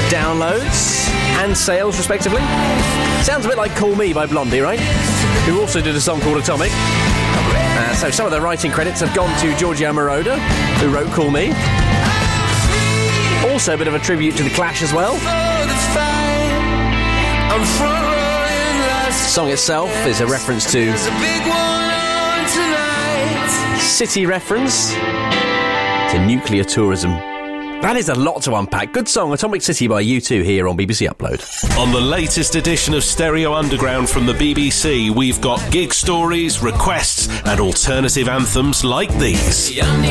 downloads 0.08 1.08
and 1.42 1.56
sales, 1.56 1.96
respectively. 1.96 2.40
Sounds 3.22 3.44
a 3.44 3.48
bit 3.48 3.56
like 3.56 3.74
Call 3.74 3.96
Me 3.96 4.12
by 4.12 4.26
Blondie, 4.26 4.60
right? 4.60 4.78
Who 5.46 5.60
also 5.60 5.80
did 5.80 5.96
a 5.96 6.00
song 6.00 6.20
called 6.20 6.38
Atomic. 6.38 6.70
Uh, 6.72 7.94
so 7.94 8.10
some 8.10 8.26
of 8.26 8.30
the 8.30 8.40
writing 8.40 8.70
credits 8.70 9.00
have 9.00 9.14
gone 9.16 9.36
to 9.40 9.56
Giorgio 9.56 9.92
Moroder, 9.92 10.38
who 10.78 10.94
wrote 10.94 11.10
Call 11.12 11.30
Me. 11.30 11.52
Also 13.50 13.74
a 13.74 13.76
bit 13.78 13.88
of 13.88 13.94
a 13.94 13.98
tribute 13.98 14.36
to 14.36 14.44
The 14.44 14.50
Clash 14.50 14.82
as 14.82 14.92
well. 14.92 15.14
Song 19.34 19.50
itself 19.50 19.90
is 20.06 20.20
a 20.20 20.26
reference 20.26 20.70
to 20.72 20.96
city 23.80 24.26
reference 24.26 24.92
to 24.92 26.24
nuclear 26.26 26.64
tourism. 26.64 27.12
That 27.80 27.96
is 27.96 28.08
a 28.08 28.14
lot 28.14 28.42
to 28.42 28.54
unpack. 28.54 28.92
Good 28.92 29.08
song, 29.08 29.32
Atomic 29.32 29.62
City 29.62 29.86
by 29.86 30.02
U2 30.02 30.42
here 30.42 30.66
on 30.68 30.76
BBC 30.76 31.08
Upload. 31.08 31.42
On 31.78 31.92
the 31.92 32.00
latest 32.00 32.54
edition 32.54 32.94
of 32.94 33.04
Stereo 33.04 33.52
Underground 33.52 34.08
from 34.08 34.26
the 34.26 34.32
BBC, 34.32 35.10
we've 35.10 35.40
got 35.40 35.60
gig 35.70 35.92
stories, 35.92 36.62
requests, 36.62 37.28
and 37.44 37.60
alternative 37.60 38.28
anthems 38.28 38.84
like 38.84 39.12
these. 39.18 39.70
Join 39.70 40.02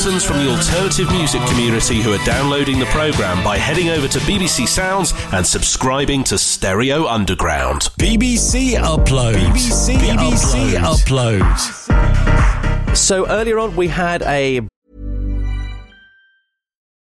thousands 0.00 0.24
from 0.24 0.38
the 0.38 0.48
alternative 0.48 1.12
music 1.12 1.42
community 1.46 2.00
who 2.00 2.10
are 2.10 2.24
downloading 2.24 2.78
the 2.78 2.86
programme 2.86 3.44
by 3.44 3.58
heading 3.58 3.90
over 3.90 4.08
to 4.08 4.18
BBC 4.20 4.66
Sounds 4.66 5.12
and 5.34 5.46
subscribing 5.46 6.24
to 6.24 6.38
Stereo 6.38 7.06
Underground. 7.06 7.82
BBC 7.98 8.76
Upload. 8.76 9.34
BBC, 9.34 9.98
BBC 9.98 10.78
Upload. 10.78 12.96
So 12.96 13.28
earlier 13.28 13.58
on, 13.58 13.76
we 13.76 13.88
had 13.88 14.22
a 14.22 14.62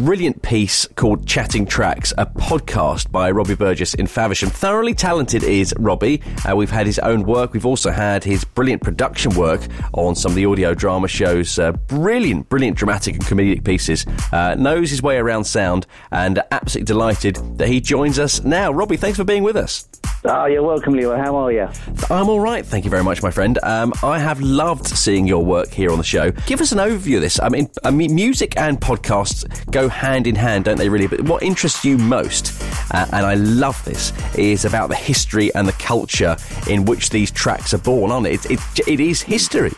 brilliant 0.00 0.42
piece 0.42 0.86
called 0.94 1.26
Chatting 1.26 1.64
Tracks, 1.64 2.12
a 2.18 2.26
podcast 2.26 3.10
by 3.10 3.30
Robbie 3.30 3.54
Burgess 3.54 3.94
in 3.94 4.06
Faversham. 4.06 4.50
Thoroughly 4.50 4.94
talented 4.94 5.42
is 5.42 5.72
Robbie. 5.78 6.22
Uh, 6.48 6.54
we've 6.54 6.70
had 6.70 6.86
his 6.86 6.98
own 6.98 7.22
work. 7.22 7.54
We've 7.54 7.64
also 7.64 7.90
had 7.90 8.22
his 8.22 8.44
brilliant 8.44 8.82
production 8.82 9.34
work 9.34 9.62
on 9.94 10.14
some 10.14 10.32
of 10.32 10.36
the 10.36 10.44
audio 10.44 10.74
drama 10.74 11.08
shows. 11.08 11.58
Uh, 11.58 11.72
brilliant, 11.72 12.48
brilliant 12.50 12.76
dramatic 12.76 13.14
and 13.14 13.24
comedic 13.24 13.64
pieces. 13.64 14.04
Uh, 14.32 14.54
knows 14.54 14.90
his 14.90 15.02
way 15.02 15.16
around 15.16 15.44
sound 15.44 15.86
and 16.10 16.42
absolutely 16.50 16.84
delighted 16.86 17.36
that 17.56 17.68
he 17.68 17.80
joins 17.80 18.18
us 18.18 18.42
now. 18.42 18.70
Robbie, 18.70 18.98
thanks 18.98 19.16
for 19.16 19.24
being 19.24 19.42
with 19.42 19.56
us. 19.56 19.88
Oh, 20.24 20.46
you're 20.46 20.62
welcome, 20.62 20.94
Leo. 20.94 21.16
How 21.16 21.36
are 21.36 21.52
you? 21.52 21.68
I'm 22.10 22.28
all 22.28 22.40
right, 22.40 22.66
thank 22.66 22.84
you 22.84 22.90
very 22.90 23.04
much, 23.04 23.22
my 23.22 23.30
friend. 23.30 23.58
Um, 23.62 23.92
I 24.02 24.18
have 24.18 24.40
loved 24.40 24.86
seeing 24.86 25.26
your 25.26 25.44
work 25.44 25.68
here 25.68 25.92
on 25.92 25.98
the 25.98 26.04
show. 26.04 26.32
Give 26.46 26.60
us 26.60 26.72
an 26.72 26.78
overview 26.78 27.16
of 27.16 27.22
this. 27.22 27.38
I 27.40 27.48
mean, 27.48 27.68
I 27.84 27.90
mean, 27.90 28.14
music 28.14 28.56
and 28.56 28.80
podcasts 28.80 29.44
go 29.70 29.88
hand 29.88 30.26
in 30.26 30.34
hand, 30.34 30.64
don't 30.64 30.78
they? 30.78 30.88
Really, 30.88 31.06
but 31.06 31.20
what 31.22 31.42
interests 31.42 31.84
you 31.84 31.96
most, 31.96 32.60
uh, 32.92 33.06
and 33.12 33.24
I 33.24 33.34
love 33.34 33.82
this, 33.84 34.12
is 34.36 34.64
about 34.64 34.88
the 34.88 34.96
history 34.96 35.54
and 35.54 35.68
the 35.68 35.72
culture 35.74 36.36
in 36.68 36.86
which 36.86 37.10
these 37.10 37.30
tracks 37.30 37.72
are 37.72 37.78
born. 37.78 38.10
On 38.10 38.26
it, 38.26 38.44
it, 38.50 38.58
it, 38.78 38.88
it 38.88 39.00
is 39.00 39.22
history. 39.22 39.72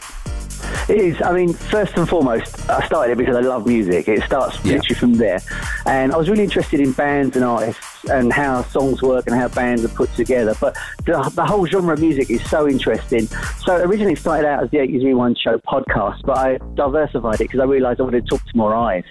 It 0.89 1.01
is. 1.01 1.21
I 1.23 1.33
mean, 1.33 1.53
first 1.53 1.97
and 1.97 2.09
foremost, 2.09 2.69
I 2.71 2.85
started 2.87 3.13
it 3.13 3.19
because 3.19 3.37
I 3.37 3.41
love 3.41 3.67
music. 3.67 4.09
It 4.09 4.23
starts 4.23 4.65
literally 4.65 4.95
from 4.95 5.15
there. 5.15 5.41
And 5.87 6.13
I 6.13 6.17
was 6.17 6.29
really 6.29 6.45
interested 6.45 6.81
in 6.81 6.93
bands 6.93 7.37
and 7.37 7.45
artists 7.45 8.05
and 8.11 8.33
how 8.33 8.63
songs 8.63 9.03
work 9.03 9.27
and 9.27 9.37
how 9.37 9.49
bands 9.49 9.85
are 9.85 9.89
put 9.89 10.13
together. 10.15 10.55
But 10.61 10.77
the, 11.05 11.31
the 11.35 11.45
whole 11.45 11.67
genre 11.67 11.93
of 11.95 12.01
music 12.01 12.31
is 12.31 12.43
so 12.49 12.69
interesting. 12.69 13.27
So 13.65 13.77
originally 13.77 14.15
it 14.15 14.19
started 14.19 14.47
out 14.47 14.63
as 14.63 14.71
the 14.71 14.79
80s 14.79 15.05
Rewind 15.05 15.39
Show 15.39 15.59
podcast, 15.59 16.23
but 16.25 16.39
I 16.39 16.59
diversified 16.75 17.37
it 17.37 17.45
because 17.45 17.61
I 17.61 17.65
realised 17.65 18.01
I 18.01 18.05
wanted 18.05 18.27
to 18.27 18.37
talk 18.37 18.47
to 18.47 18.57
more 18.57 18.75
eyes. 18.75 19.05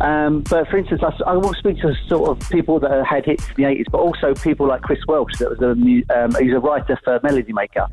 Um, 0.00 0.42
but 0.48 0.68
for 0.68 0.78
instance, 0.78 1.02
I, 1.02 1.12
I 1.26 1.36
will 1.36 1.54
speak 1.54 1.80
to 1.80 1.94
sort 2.06 2.30
of 2.30 2.50
people 2.50 2.78
that 2.80 3.04
had 3.04 3.24
hits 3.24 3.46
in 3.48 3.54
the 3.56 3.62
80s, 3.64 3.86
but 3.90 3.98
also 3.98 4.34
people 4.34 4.68
like 4.68 4.82
Chris 4.82 5.00
Welch, 5.08 5.32
that 5.38 5.50
was 5.50 5.60
a 5.60 5.70
um, 5.70 6.34
he's 6.40 6.52
a 6.52 6.60
writer 6.60 6.98
for 7.02 7.18
Melody 7.22 7.52
Maker, 7.52 7.86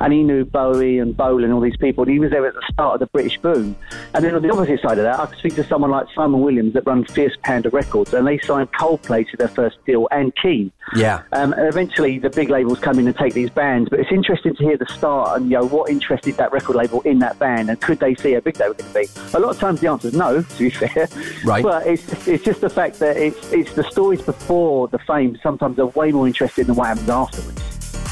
and 0.00 0.12
he 0.12 0.22
knew 0.22 0.44
Bowie 0.44 0.98
and 0.98 1.16
Bowl 1.16 1.44
and 1.44 1.52
all 1.52 1.60
these 1.60 1.76
people. 1.76 2.04
And 2.04 2.12
he 2.12 2.18
was 2.18 2.30
there 2.30 2.46
at 2.46 2.54
the 2.54 2.62
start 2.72 2.94
of 2.94 3.00
the 3.00 3.06
British 3.06 3.38
boom. 3.38 3.76
And 4.14 4.24
then 4.24 4.34
on 4.34 4.42
the 4.42 4.52
opposite 4.52 4.80
side 4.80 4.98
of 4.98 5.04
that, 5.04 5.18
I 5.18 5.26
could 5.26 5.38
speak 5.38 5.54
to 5.56 5.64
someone 5.64 5.90
like 5.90 6.06
Simon 6.14 6.40
Williams 6.40 6.74
that 6.74 6.86
runs 6.86 7.10
Fierce 7.10 7.36
Panda 7.42 7.70
Records, 7.70 8.14
and 8.14 8.26
they 8.26 8.38
signed 8.38 8.72
Coldplay 8.72 9.28
to 9.30 9.36
their 9.36 9.48
first 9.48 9.78
deal 9.86 10.08
and 10.10 10.34
Keane. 10.36 10.72
Yeah. 10.96 11.22
Um, 11.32 11.52
and 11.52 11.66
eventually, 11.66 12.18
the 12.18 12.30
big 12.30 12.48
labels 12.48 12.78
come 12.78 12.98
in 12.98 13.06
and 13.06 13.16
take 13.16 13.34
these 13.34 13.50
bands. 13.50 13.90
But 13.90 14.00
it's 14.00 14.12
interesting 14.12 14.54
to 14.56 14.62
hear 14.62 14.76
the 14.76 14.86
start 14.86 15.40
and 15.40 15.50
you 15.50 15.58
know 15.58 15.66
what 15.66 15.90
interested 15.90 16.36
that 16.36 16.52
record 16.52 16.76
label 16.76 17.02
in 17.02 17.18
that 17.18 17.38
band, 17.38 17.68
and 17.68 17.80
could 17.80 17.98
they 18.00 18.14
see 18.14 18.32
how 18.32 18.40
big 18.40 18.54
they 18.54 18.68
were 18.68 18.74
going 18.74 18.92
to 18.92 18.98
be? 18.98 19.06
A 19.34 19.40
lot 19.40 19.50
of 19.50 19.58
times, 19.58 19.80
the 19.80 19.88
answer 19.88 20.08
is 20.08 20.14
no. 20.14 20.44
To 20.48 20.58
be 20.58 20.70
fair, 20.70 21.08
Right. 21.44 21.62
But 21.62 21.86
it's 21.86 22.26
it's 22.26 22.44
just 22.44 22.60
the 22.60 22.70
fact 22.70 22.98
that 22.98 23.16
it's 23.16 23.52
it's 23.52 23.72
the 23.74 23.84
stories 23.84 24.22
before 24.22 24.88
the 24.88 24.98
fame 24.98 25.38
sometimes 25.42 25.78
are 25.78 25.86
way 25.86 26.10
more 26.10 26.26
interesting 26.26 26.64
than 26.64 26.74
what 26.74 26.88
happens 26.88 27.08
afterwards. 27.08 27.57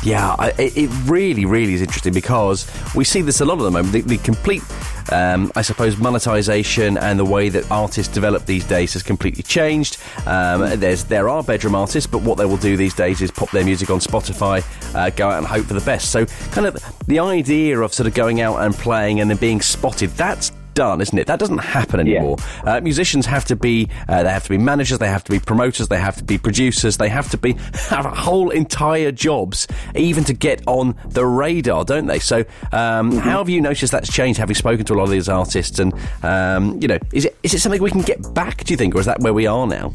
Yeah, 0.02 0.36
I, 0.38 0.52
it 0.58 0.90
really, 1.06 1.44
really 1.44 1.74
is 1.74 1.82
interesting 1.82 2.12
because 2.12 2.66
we 2.94 3.04
see 3.04 3.22
this 3.22 3.40
a 3.40 3.44
lot 3.44 3.58
at 3.58 3.64
the 3.64 3.70
moment. 3.70 3.92
The, 3.92 4.02
the 4.02 4.18
complete, 4.18 4.62
um, 5.10 5.50
I 5.56 5.62
suppose, 5.62 5.96
monetization 5.96 6.96
and 6.98 7.18
the 7.18 7.24
way 7.24 7.48
that 7.48 7.68
artists 7.70 8.12
develop 8.12 8.46
these 8.46 8.64
days 8.64 8.92
has 8.92 9.02
completely 9.02 9.42
changed. 9.42 9.98
Um, 10.26 10.78
there's 10.78 11.04
there 11.04 11.28
are 11.28 11.42
bedroom 11.42 11.74
artists, 11.74 12.08
but 12.08 12.22
what 12.22 12.38
they 12.38 12.44
will 12.44 12.56
do 12.56 12.76
these 12.76 12.94
days 12.94 13.20
is 13.20 13.30
pop 13.30 13.50
their 13.50 13.64
music 13.64 13.90
on 13.90 13.98
Spotify, 13.98 14.64
uh, 14.94 15.10
go 15.10 15.28
out 15.28 15.38
and 15.38 15.46
hope 15.46 15.66
for 15.66 15.74
the 15.74 15.84
best. 15.84 16.12
So, 16.12 16.26
kind 16.52 16.66
of 16.66 16.76
the 17.06 17.18
idea 17.18 17.80
of 17.80 17.92
sort 17.92 18.06
of 18.06 18.14
going 18.14 18.40
out 18.40 18.58
and 18.58 18.74
playing 18.74 19.20
and 19.20 19.28
then 19.28 19.38
being 19.38 19.60
spotted, 19.60 20.10
that's 20.10 20.52
done, 20.76 21.00
isn't 21.00 21.18
it? 21.18 21.26
That 21.26 21.40
doesn't 21.40 21.58
happen 21.58 21.98
anymore. 21.98 22.36
Uh, 22.64 22.80
musicians 22.80 23.26
have 23.26 23.44
to 23.46 23.56
be, 23.56 23.88
uh, 24.08 24.22
they 24.22 24.30
have 24.30 24.44
to 24.44 24.50
be 24.50 24.58
managers, 24.58 24.98
they 24.98 25.08
have 25.08 25.24
to 25.24 25.32
be 25.32 25.40
promoters, 25.40 25.88
they 25.88 25.98
have 25.98 26.16
to 26.18 26.24
be 26.24 26.38
producers, 26.38 26.98
they 26.98 27.08
have 27.08 27.28
to 27.30 27.38
be 27.38 27.52
have 27.88 28.04
whole 28.04 28.50
entire 28.50 29.10
jobs, 29.10 29.66
even 29.96 30.22
to 30.24 30.34
get 30.34 30.62
on 30.68 30.94
the 31.06 31.26
radar, 31.26 31.84
don't 31.84 32.06
they? 32.06 32.20
So, 32.20 32.44
um, 32.70 33.16
how 33.16 33.38
have 33.38 33.48
you 33.48 33.60
noticed 33.60 33.90
that's 33.90 34.12
changed? 34.12 34.38
Having 34.38 34.56
spoken 34.56 34.84
to 34.86 34.94
a 34.94 34.96
lot 34.96 35.04
of 35.04 35.10
these 35.10 35.28
artists, 35.28 35.78
and 35.78 35.92
um, 36.22 36.80
you 36.80 36.86
know, 36.86 36.98
is 37.12 37.24
it 37.24 37.36
is 37.42 37.54
it 37.54 37.60
something 37.60 37.82
we 37.82 37.90
can 37.90 38.02
get 38.02 38.34
back? 38.34 38.62
Do 38.62 38.72
you 38.72 38.76
think, 38.76 38.94
or 38.94 39.00
is 39.00 39.06
that 39.06 39.20
where 39.20 39.34
we 39.34 39.46
are 39.46 39.66
now? 39.66 39.92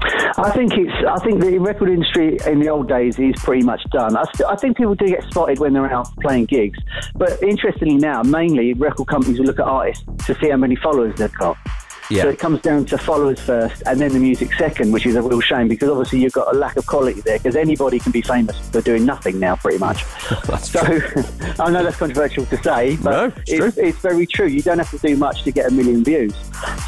I 0.00 0.50
think 0.54 0.72
it's. 0.74 0.92
I 1.08 1.18
think 1.24 1.40
the 1.40 1.58
record 1.58 1.88
industry 1.88 2.38
in 2.46 2.60
the 2.60 2.68
old 2.68 2.88
days 2.88 3.18
is 3.18 3.34
pretty 3.38 3.64
much 3.64 3.82
done. 3.90 4.16
I, 4.16 4.22
st- 4.34 4.48
I 4.48 4.54
think 4.54 4.76
people 4.76 4.94
do 4.94 5.06
get 5.06 5.24
spotted 5.24 5.58
when 5.58 5.72
they're 5.72 5.92
out 5.92 6.08
playing 6.20 6.46
gigs, 6.46 6.78
but 7.14 7.42
interestingly 7.42 7.96
now, 7.96 8.22
mainly 8.22 8.74
record 8.74 9.08
companies 9.08 9.38
will 9.40 9.46
look 9.46 9.58
at 9.58 9.66
artists 9.66 10.04
to 10.26 10.34
see 10.36 10.50
how 10.50 10.56
many 10.56 10.76
followers 10.76 11.16
they've 11.18 11.32
got. 11.34 11.56
Yeah. 12.10 12.22
So 12.22 12.28
it 12.30 12.38
comes 12.38 12.60
down 12.62 12.86
to 12.86 12.98
followers 12.98 13.40
first, 13.40 13.82
and 13.86 14.00
then 14.00 14.12
the 14.12 14.18
music 14.18 14.52
second, 14.54 14.92
which 14.92 15.06
is 15.06 15.16
a 15.16 15.22
real 15.22 15.40
shame 15.40 15.68
because 15.68 15.90
obviously 15.90 16.20
you've 16.20 16.32
got 16.32 16.54
a 16.54 16.58
lack 16.58 16.76
of 16.76 16.86
quality 16.86 17.20
there. 17.20 17.38
Because 17.38 17.56
anybody 17.56 17.98
can 17.98 18.12
be 18.12 18.22
famous 18.22 18.58
for 18.70 18.80
doing 18.80 19.04
nothing 19.04 19.38
now, 19.38 19.56
pretty 19.56 19.78
much. 19.78 20.04
so 20.60 20.80
I 21.58 21.70
know 21.70 21.82
that's 21.82 21.96
controversial 21.96 22.46
to 22.46 22.56
say, 22.62 22.96
but 22.96 23.10
No, 23.10 23.32
it's 23.46 23.76
it's, 23.76 23.98
very 23.98 24.26
true. 24.26 24.46
You 24.46 24.62
don't 24.62 24.78
have 24.78 24.90
to 24.90 24.98
do 24.98 25.16
much 25.16 25.42
to 25.42 25.50
get 25.50 25.70
a 25.70 25.74
million 25.74 26.04
views. 26.04 26.34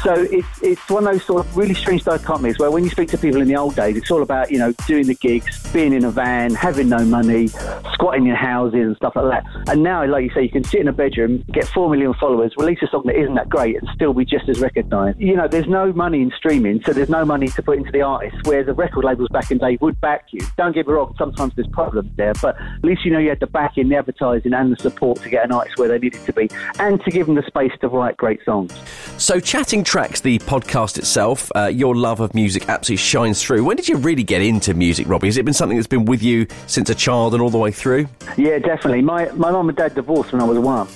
So 0.03 0.13
it's 0.13 0.47
it's 0.61 0.89
one 0.89 1.05
of 1.05 1.13
those 1.13 1.23
sort 1.23 1.45
of 1.45 1.57
really 1.57 1.73
strange 1.73 2.03
dichotomies 2.03 2.59
where 2.59 2.71
when 2.71 2.83
you 2.83 2.89
speak 2.89 3.09
to 3.09 3.17
people 3.17 3.41
in 3.41 3.47
the 3.47 3.55
old 3.55 3.75
days, 3.75 3.97
it's 3.97 4.09
all 4.09 4.23
about 4.23 4.49
you 4.51 4.57
know 4.57 4.73
doing 4.87 5.07
the 5.07 5.15
gigs, 5.15 5.71
being 5.71 5.93
in 5.93 6.05
a 6.05 6.11
van, 6.11 6.55
having 6.55 6.89
no 6.89 7.05
money, 7.05 7.47
squatting 7.93 8.27
in 8.27 8.35
houses 8.35 8.81
and 8.81 8.95
stuff 8.95 9.15
like 9.15 9.43
that. 9.43 9.69
And 9.69 9.83
now, 9.83 10.05
like 10.05 10.23
you 10.23 10.31
say, 10.33 10.43
you 10.43 10.49
can 10.49 10.63
sit 10.63 10.81
in 10.81 10.87
a 10.87 10.93
bedroom, 10.93 11.43
get 11.51 11.67
four 11.67 11.89
million 11.89 12.13
followers, 12.15 12.53
release 12.57 12.79
a 12.81 12.87
song 12.87 13.03
that 13.05 13.15
isn't 13.15 13.35
that 13.35 13.49
great, 13.49 13.77
and 13.77 13.87
still 13.93 14.13
be 14.13 14.25
just 14.25 14.49
as 14.49 14.59
recognised. 14.59 15.10
You 15.17 15.35
know, 15.35 15.47
there's 15.47 15.67
no 15.67 15.93
money 15.93 16.21
in 16.21 16.31
streaming, 16.37 16.81
so 16.83 16.93
there's 16.93 17.09
no 17.09 17.25
money 17.25 17.47
to 17.49 17.61
put 17.61 17.77
into 17.77 17.91
the 17.91 18.01
artists. 18.01 18.39
Where 18.43 18.63
the 18.63 18.73
record 18.73 19.03
labels 19.03 19.29
back 19.29 19.51
in 19.51 19.57
the 19.57 19.69
day 19.69 19.77
would 19.81 19.99
back 20.01 20.25
you. 20.31 20.41
Don't 20.57 20.73
get 20.73 20.87
me 20.87 20.93
wrong, 20.93 21.13
sometimes 21.17 21.53
there's 21.55 21.67
problems 21.67 22.11
there, 22.15 22.33
but 22.41 22.59
at 22.59 22.83
least 22.83 23.05
you 23.05 23.11
know 23.11 23.19
you 23.19 23.29
had 23.29 23.39
the 23.39 23.47
backing, 23.47 23.89
the 23.89 23.95
advertising, 23.95 24.53
and 24.53 24.71
the 24.71 24.81
support 24.81 25.21
to 25.21 25.29
get 25.29 25.45
an 25.45 25.51
artist 25.51 25.77
where 25.77 25.87
they 25.87 25.99
needed 25.99 26.23
to 26.25 26.33
be, 26.33 26.49
and 26.79 27.03
to 27.03 27.11
give 27.11 27.27
them 27.27 27.35
the 27.35 27.43
space 27.43 27.71
to 27.81 27.87
write 27.87 28.17
great 28.17 28.43
songs. 28.45 28.73
So, 29.17 29.39
Chatting 29.39 29.83
Tracks, 29.83 30.21
the 30.21 30.39
podcast 30.39 30.97
itself, 30.97 31.51
uh, 31.55 31.65
your 31.67 31.95
love 31.95 32.19
of 32.19 32.33
music 32.33 32.69
absolutely 32.69 32.97
shines 32.97 33.43
through. 33.43 33.63
When 33.63 33.77
did 33.77 33.87
you 33.87 33.97
really 33.97 34.23
get 34.23 34.41
into 34.41 34.73
music, 34.73 35.07
Robbie? 35.07 35.27
Has 35.27 35.37
it 35.37 35.45
been 35.45 35.53
something 35.53 35.77
that's 35.77 35.87
been 35.87 36.05
with 36.05 36.23
you 36.23 36.47
since 36.67 36.89
a 36.89 36.95
child 36.95 37.33
and 37.33 37.41
all 37.41 37.49
the 37.49 37.57
way 37.57 37.71
through? 37.71 38.07
Yeah, 38.37 38.59
definitely. 38.59 39.01
My 39.01 39.29
my 39.31 39.51
mum 39.51 39.69
and 39.69 39.77
dad 39.77 39.95
divorced 39.95 40.31
when 40.31 40.41
I 40.41 40.45
was 40.45 40.57
one. 40.57 40.87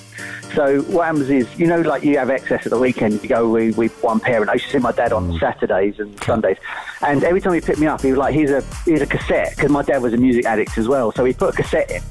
So 0.54 0.80
what 0.82 1.06
happens 1.06 1.28
is, 1.28 1.46
you 1.58 1.66
know, 1.66 1.80
like 1.82 2.02
you 2.02 2.16
have 2.18 2.30
excess 2.30 2.64
at 2.64 2.70
the 2.70 2.78
weekend, 2.78 3.22
you 3.22 3.28
go 3.28 3.48
with, 3.48 3.76
with 3.76 4.02
one 4.02 4.20
parent. 4.20 4.48
I 4.48 4.54
used 4.54 4.66
to 4.66 4.70
see 4.72 4.78
my 4.78 4.92
dad 4.92 5.12
on 5.12 5.32
mm. 5.32 5.40
Saturdays 5.40 5.98
and 5.98 6.18
Sundays, 6.22 6.56
and 7.02 7.22
every 7.24 7.40
time 7.40 7.52
he 7.52 7.60
picked 7.60 7.78
me 7.78 7.86
up, 7.86 8.00
he 8.00 8.10
was 8.10 8.18
like, 8.18 8.32
"Here's 8.32 8.50
a 8.50 8.62
here's 8.84 9.02
a 9.02 9.06
cassette," 9.06 9.54
because 9.54 9.70
my 9.70 9.82
dad 9.82 10.00
was 10.02 10.14
a 10.14 10.16
music 10.16 10.46
addict 10.46 10.78
as 10.78 10.88
well. 10.88 11.12
So 11.12 11.24
he 11.24 11.34
put 11.34 11.52
a 11.52 11.56
cassette 11.56 11.90
in, 11.90 12.02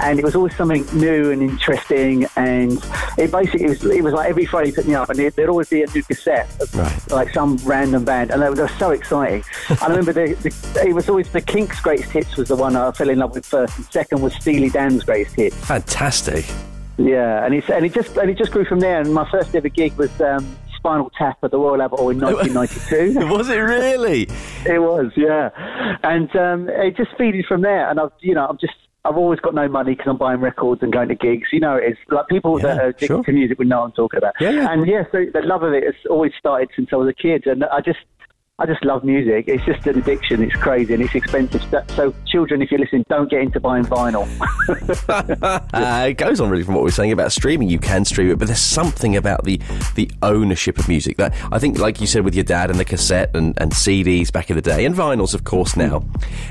and 0.00 0.18
it 0.18 0.24
was 0.24 0.34
always 0.34 0.54
something 0.56 0.84
new 0.92 1.30
and 1.30 1.40
interesting. 1.40 2.26
And 2.36 2.72
it 3.16 3.32
basically 3.32 3.64
it 3.64 3.68
was, 3.70 3.84
it 3.84 4.04
was 4.04 4.12
like 4.12 4.28
every 4.28 4.44
Friday 4.44 4.70
he 4.70 4.74
picked 4.74 4.88
me 4.88 4.94
up, 4.94 5.08
and 5.08 5.18
there'd 5.18 5.48
always 5.48 5.70
be 5.70 5.82
a 5.82 5.86
new 5.86 6.02
cassette, 6.02 6.50
of, 6.60 7.10
like 7.10 7.32
some 7.32 7.56
random 7.64 8.04
band, 8.04 8.30
and 8.30 8.42
they 8.42 8.50
were, 8.50 8.56
they 8.56 8.62
were 8.62 8.68
so 8.68 8.90
exciting. 8.90 9.42
I 9.80 9.86
remember 9.86 10.12
the, 10.12 10.34
the 10.34 10.86
it 10.86 10.92
was 10.92 11.08
always 11.08 11.30
the 11.30 11.40
Kinks' 11.40 11.80
greatest 11.80 12.10
hits 12.10 12.36
was 12.36 12.48
the 12.48 12.56
one 12.56 12.76
I 12.76 12.92
fell 12.92 13.08
in 13.08 13.18
love 13.18 13.34
with 13.34 13.46
first, 13.46 13.76
and 13.78 13.86
second 13.86 14.20
was 14.20 14.34
Steely 14.34 14.68
Dan's 14.68 15.04
greatest 15.04 15.34
hits. 15.36 15.56
Fantastic. 15.64 16.44
Yeah, 16.98 17.44
and 17.44 17.54
it's 17.54 17.68
and 17.68 17.84
it 17.84 17.92
just 17.92 18.16
and 18.16 18.30
it 18.30 18.38
just 18.38 18.52
grew 18.52 18.64
from 18.64 18.80
there. 18.80 19.00
And 19.00 19.12
my 19.12 19.28
first 19.30 19.54
ever 19.54 19.68
gig 19.68 19.96
was 19.96 20.20
um, 20.20 20.56
Spinal 20.76 21.10
Tap 21.18 21.38
at 21.42 21.50
the 21.50 21.58
Royal 21.58 21.82
Albert 21.82 21.96
Hall 21.96 22.10
in 22.10 22.20
1992. 22.20 23.26
was 23.34 23.48
it 23.50 23.58
really? 23.58 24.22
it 24.64 24.80
was, 24.80 25.12
yeah. 25.16 25.50
And 26.02 26.34
um, 26.36 26.68
it 26.68 26.96
just 26.96 27.10
feeded 27.12 27.46
from 27.46 27.62
there. 27.62 27.90
And 27.90 28.00
I've, 28.00 28.12
you 28.20 28.34
know, 28.34 28.46
I'm 28.46 28.58
just. 28.58 28.74
I've 29.04 29.16
always 29.16 29.38
got 29.38 29.54
no 29.54 29.68
money 29.68 29.92
because 29.92 30.08
I'm 30.08 30.16
buying 30.16 30.40
records 30.40 30.82
and 30.82 30.92
going 30.92 31.08
to 31.10 31.14
gigs. 31.14 31.50
You 31.52 31.60
know, 31.60 31.76
it's 31.76 32.00
like 32.10 32.26
people 32.26 32.58
that 32.58 32.80
are 32.80 32.88
addicted 32.88 33.24
to 33.24 33.32
music 33.32 33.56
would 33.58 33.68
know 33.68 33.82
what 33.82 33.86
I'm 33.86 33.92
talking 33.92 34.18
about. 34.18 34.34
Yeah, 34.40 34.50
yeah. 34.50 34.72
And 34.72 34.84
yeah, 34.84 35.04
so 35.12 35.24
the 35.32 35.42
love 35.42 35.62
of 35.62 35.72
it 35.74 35.84
has 35.84 35.94
always 36.10 36.32
started 36.36 36.70
since 36.74 36.88
I 36.92 36.96
was 36.96 37.08
a 37.08 37.14
kid, 37.14 37.46
and 37.46 37.64
I 37.64 37.80
just. 37.80 38.00
I 38.58 38.64
just 38.64 38.82
love 38.86 39.04
music. 39.04 39.48
It's 39.48 39.62
just 39.66 39.86
an 39.86 39.98
addiction. 39.98 40.42
It's 40.42 40.54
crazy 40.54 40.94
and 40.94 41.02
it's 41.02 41.14
expensive. 41.14 41.62
So- 41.90 42.14
children, 42.26 42.62
if 42.62 42.70
you're 42.70 42.80
listening, 42.80 43.04
don't 43.08 43.30
get 43.30 43.42
into 43.42 43.60
buying 43.60 43.84
vinyl. 43.84 44.26
uh, 45.74 46.06
it 46.08 46.14
goes 46.14 46.40
on 46.40 46.48
really 46.48 46.62
from 46.62 46.74
what 46.74 46.82
we 46.82 46.88
are 46.88 46.92
saying 46.92 47.12
about 47.12 47.32
streaming. 47.32 47.68
You 47.68 47.78
can 47.78 48.06
stream 48.06 48.30
it, 48.30 48.38
but 48.38 48.46
there's 48.48 48.58
something 48.58 49.16
about 49.16 49.44
the 49.44 49.60
the 49.94 50.10
ownership 50.22 50.78
of 50.78 50.88
music 50.88 51.18
that 51.18 51.34
I 51.52 51.58
think, 51.58 51.78
like 51.78 52.00
you 52.00 52.06
said, 52.06 52.24
with 52.24 52.34
your 52.34 52.44
dad 52.44 52.70
and 52.70 52.78
the 52.78 52.84
cassette 52.84 53.34
and, 53.34 53.58
and 53.60 53.72
CDs 53.72 54.32
back 54.32 54.50
in 54.50 54.56
the 54.56 54.62
day, 54.62 54.84
and 54.84 54.94
vinyls, 54.94 55.34
of 55.34 55.44
course, 55.44 55.76
now. 55.76 56.02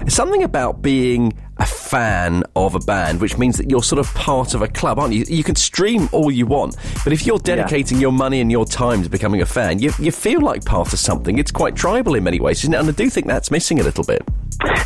Something 0.08 0.44
about 0.44 0.82
being 0.82 1.34
a 1.58 1.66
fan 1.66 2.44
of 2.56 2.76
a 2.76 2.80
band, 2.80 3.22
which 3.22 3.38
means 3.38 3.58
that 3.58 3.70
you're 3.70 3.84
sort 3.84 4.00
of 4.00 4.14
part 4.14 4.54
of 4.54 4.62
a 4.62 4.68
club, 4.68 5.00
aren't 5.00 5.14
you? 5.14 5.24
You 5.28 5.44
can 5.44 5.56
stream 5.56 6.10
all 6.12 6.30
you 6.30 6.46
want, 6.46 6.76
but 7.04 7.14
if 7.14 7.26
you're 7.26 7.40
dedicating 7.40 8.00
your 8.00 8.12
money 8.12 8.42
and 8.42 8.52
your 8.52 8.66
time 8.66 9.04
to 9.04 9.10
becoming 9.10 9.42
a 9.42 9.46
fan, 9.46 9.80
you, 9.80 9.92
you 10.00 10.12
feel 10.12 10.42
like 10.42 10.66
part 10.66 10.92
of 10.92 11.00
something. 11.00 11.38
It's 11.38 11.52
quite 11.52 11.76
tribal 11.76 12.16
in 12.16 12.24
many 12.24 12.40
ways, 12.40 12.60
isn't 12.60 12.74
it? 12.74 12.80
And 12.80 12.90
I 12.90 12.92
do 12.92 13.10
think 13.10 13.28
that's 13.28 13.52
missing 13.52 13.80
a 13.80 13.84
little 13.84 14.04
bit. 14.04 14.22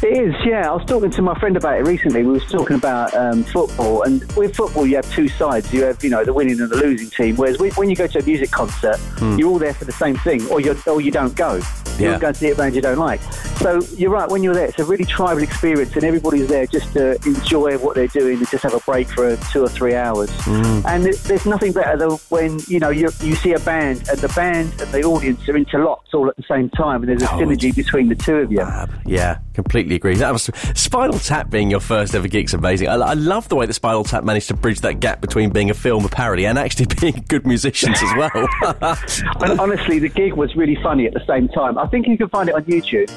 It 0.01 0.17
is, 0.17 0.35
yeah. 0.45 0.69
I 0.69 0.73
was 0.75 0.85
talking 0.85 1.11
to 1.11 1.21
my 1.21 1.37
friend 1.39 1.55
about 1.57 1.77
it 1.79 1.83
recently. 1.87 2.23
We 2.23 2.33
were 2.33 2.39
talking 2.39 2.75
about 2.75 3.13
um, 3.15 3.43
football, 3.43 4.03
and 4.03 4.21
with 4.33 4.55
football, 4.55 4.85
you 4.85 4.95
have 4.95 5.11
two 5.11 5.27
sides. 5.27 5.71
You 5.73 5.83
have, 5.85 6.03
you 6.03 6.09
know, 6.09 6.23
the 6.23 6.33
winning 6.33 6.59
and 6.59 6.69
the 6.69 6.77
losing 6.77 7.09
team. 7.09 7.35
Whereas 7.35 7.59
when 7.59 7.71
when 7.71 7.89
you 7.89 7.95
go 7.95 8.07
to 8.07 8.19
a 8.19 8.23
music 8.23 8.49
concert, 8.51 8.97
Hmm. 9.19 9.37
you're 9.37 9.49
all 9.49 9.59
there 9.59 9.73
for 9.73 9.85
the 9.85 9.91
same 9.91 10.15
thing, 10.17 10.45
or 10.47 10.59
you're 10.61 10.75
or 10.87 11.01
you 11.01 11.11
don't 11.11 11.35
go. 11.35 11.61
You 11.99 12.05
Yeah. 12.05 12.11
don't 12.11 12.21
go 12.21 12.31
to 12.31 12.37
see 12.37 12.49
a 12.51 12.55
band 12.55 12.75
you 12.75 12.81
don't 12.81 12.97
like. 12.97 13.21
So 13.57 13.81
you're 13.97 14.09
right. 14.11 14.29
When 14.29 14.41
you're 14.43 14.53
there, 14.53 14.65
it's 14.65 14.79
a 14.79 14.85
really 14.85 15.05
tribal 15.05 15.43
experience, 15.43 15.93
and 15.95 16.03
everybody's 16.03 16.47
there 16.47 16.65
just 16.65 16.93
to 16.93 17.15
enjoy 17.25 17.77
what 17.77 17.95
they're 17.95 18.07
doing 18.07 18.37
and 18.37 18.49
just 18.49 18.63
have 18.63 18.73
a 18.73 18.79
break 18.79 19.09
for 19.09 19.35
two 19.51 19.63
or 19.63 19.69
three 19.69 19.95
hours. 19.95 20.29
Hmm. 20.43 20.81
And 20.85 21.03
there's 21.05 21.45
nothing 21.45 21.73
better 21.73 21.97
than 21.97 22.11
when 22.29 22.59
you 22.67 22.79
know 22.79 22.89
you 22.89 23.09
you 23.21 23.35
see 23.35 23.53
a 23.53 23.59
band 23.59 24.07
and 24.09 24.19
the 24.19 24.29
band 24.29 24.73
and 24.79 24.91
the 24.91 25.03
audience 25.03 25.47
are 25.49 25.57
interlocked 25.57 26.13
all 26.13 26.29
at 26.29 26.35
the 26.37 26.43
same 26.49 26.69
time, 26.69 27.01
and 27.03 27.09
there's 27.09 27.23
a 27.23 27.29
Oh, 27.31 27.37
synergy 27.37 27.75
between 27.75 28.07
the 28.09 28.15
two 28.15 28.37
of 28.37 28.51
you. 28.51 28.65
Yeah, 29.05 29.37
completely 29.53 29.95
agree. 29.95 30.15
That 30.15 30.31
was 30.31 30.49
Spinal 30.75 31.19
Tap 31.19 31.49
being 31.49 31.69
your 31.69 31.79
first 31.79 32.15
ever 32.15 32.27
gig's 32.27 32.53
amazing. 32.53 32.87
I, 32.87 32.95
I 32.95 33.13
love 33.13 33.49
the 33.49 33.55
way 33.55 33.65
that 33.65 33.73
Spinal 33.73 34.03
Tap 34.03 34.23
managed 34.23 34.47
to 34.47 34.53
bridge 34.55 34.79
that 34.81 34.99
gap 34.99 35.21
between 35.21 35.49
being 35.51 35.69
a 35.69 35.73
film, 35.73 36.05
a 36.05 36.09
parody, 36.09 36.45
and 36.45 36.57
actually 36.57 36.87
being 37.01 37.25
good 37.27 37.45
musicians 37.45 37.97
as 38.01 38.15
well. 38.15 38.47
and 39.41 39.59
honestly, 39.59 39.99
the 39.99 40.09
gig 40.09 40.33
was 40.33 40.55
really 40.55 40.77
funny 40.81 41.05
at 41.05 41.13
the 41.13 41.23
same 41.27 41.47
time. 41.49 41.77
I 41.77 41.85
think 41.89 42.07
you 42.07 42.17
can 42.17 42.29
find 42.29 42.49
it 42.49 42.55
on 42.55 42.63
YouTube, 42.63 43.09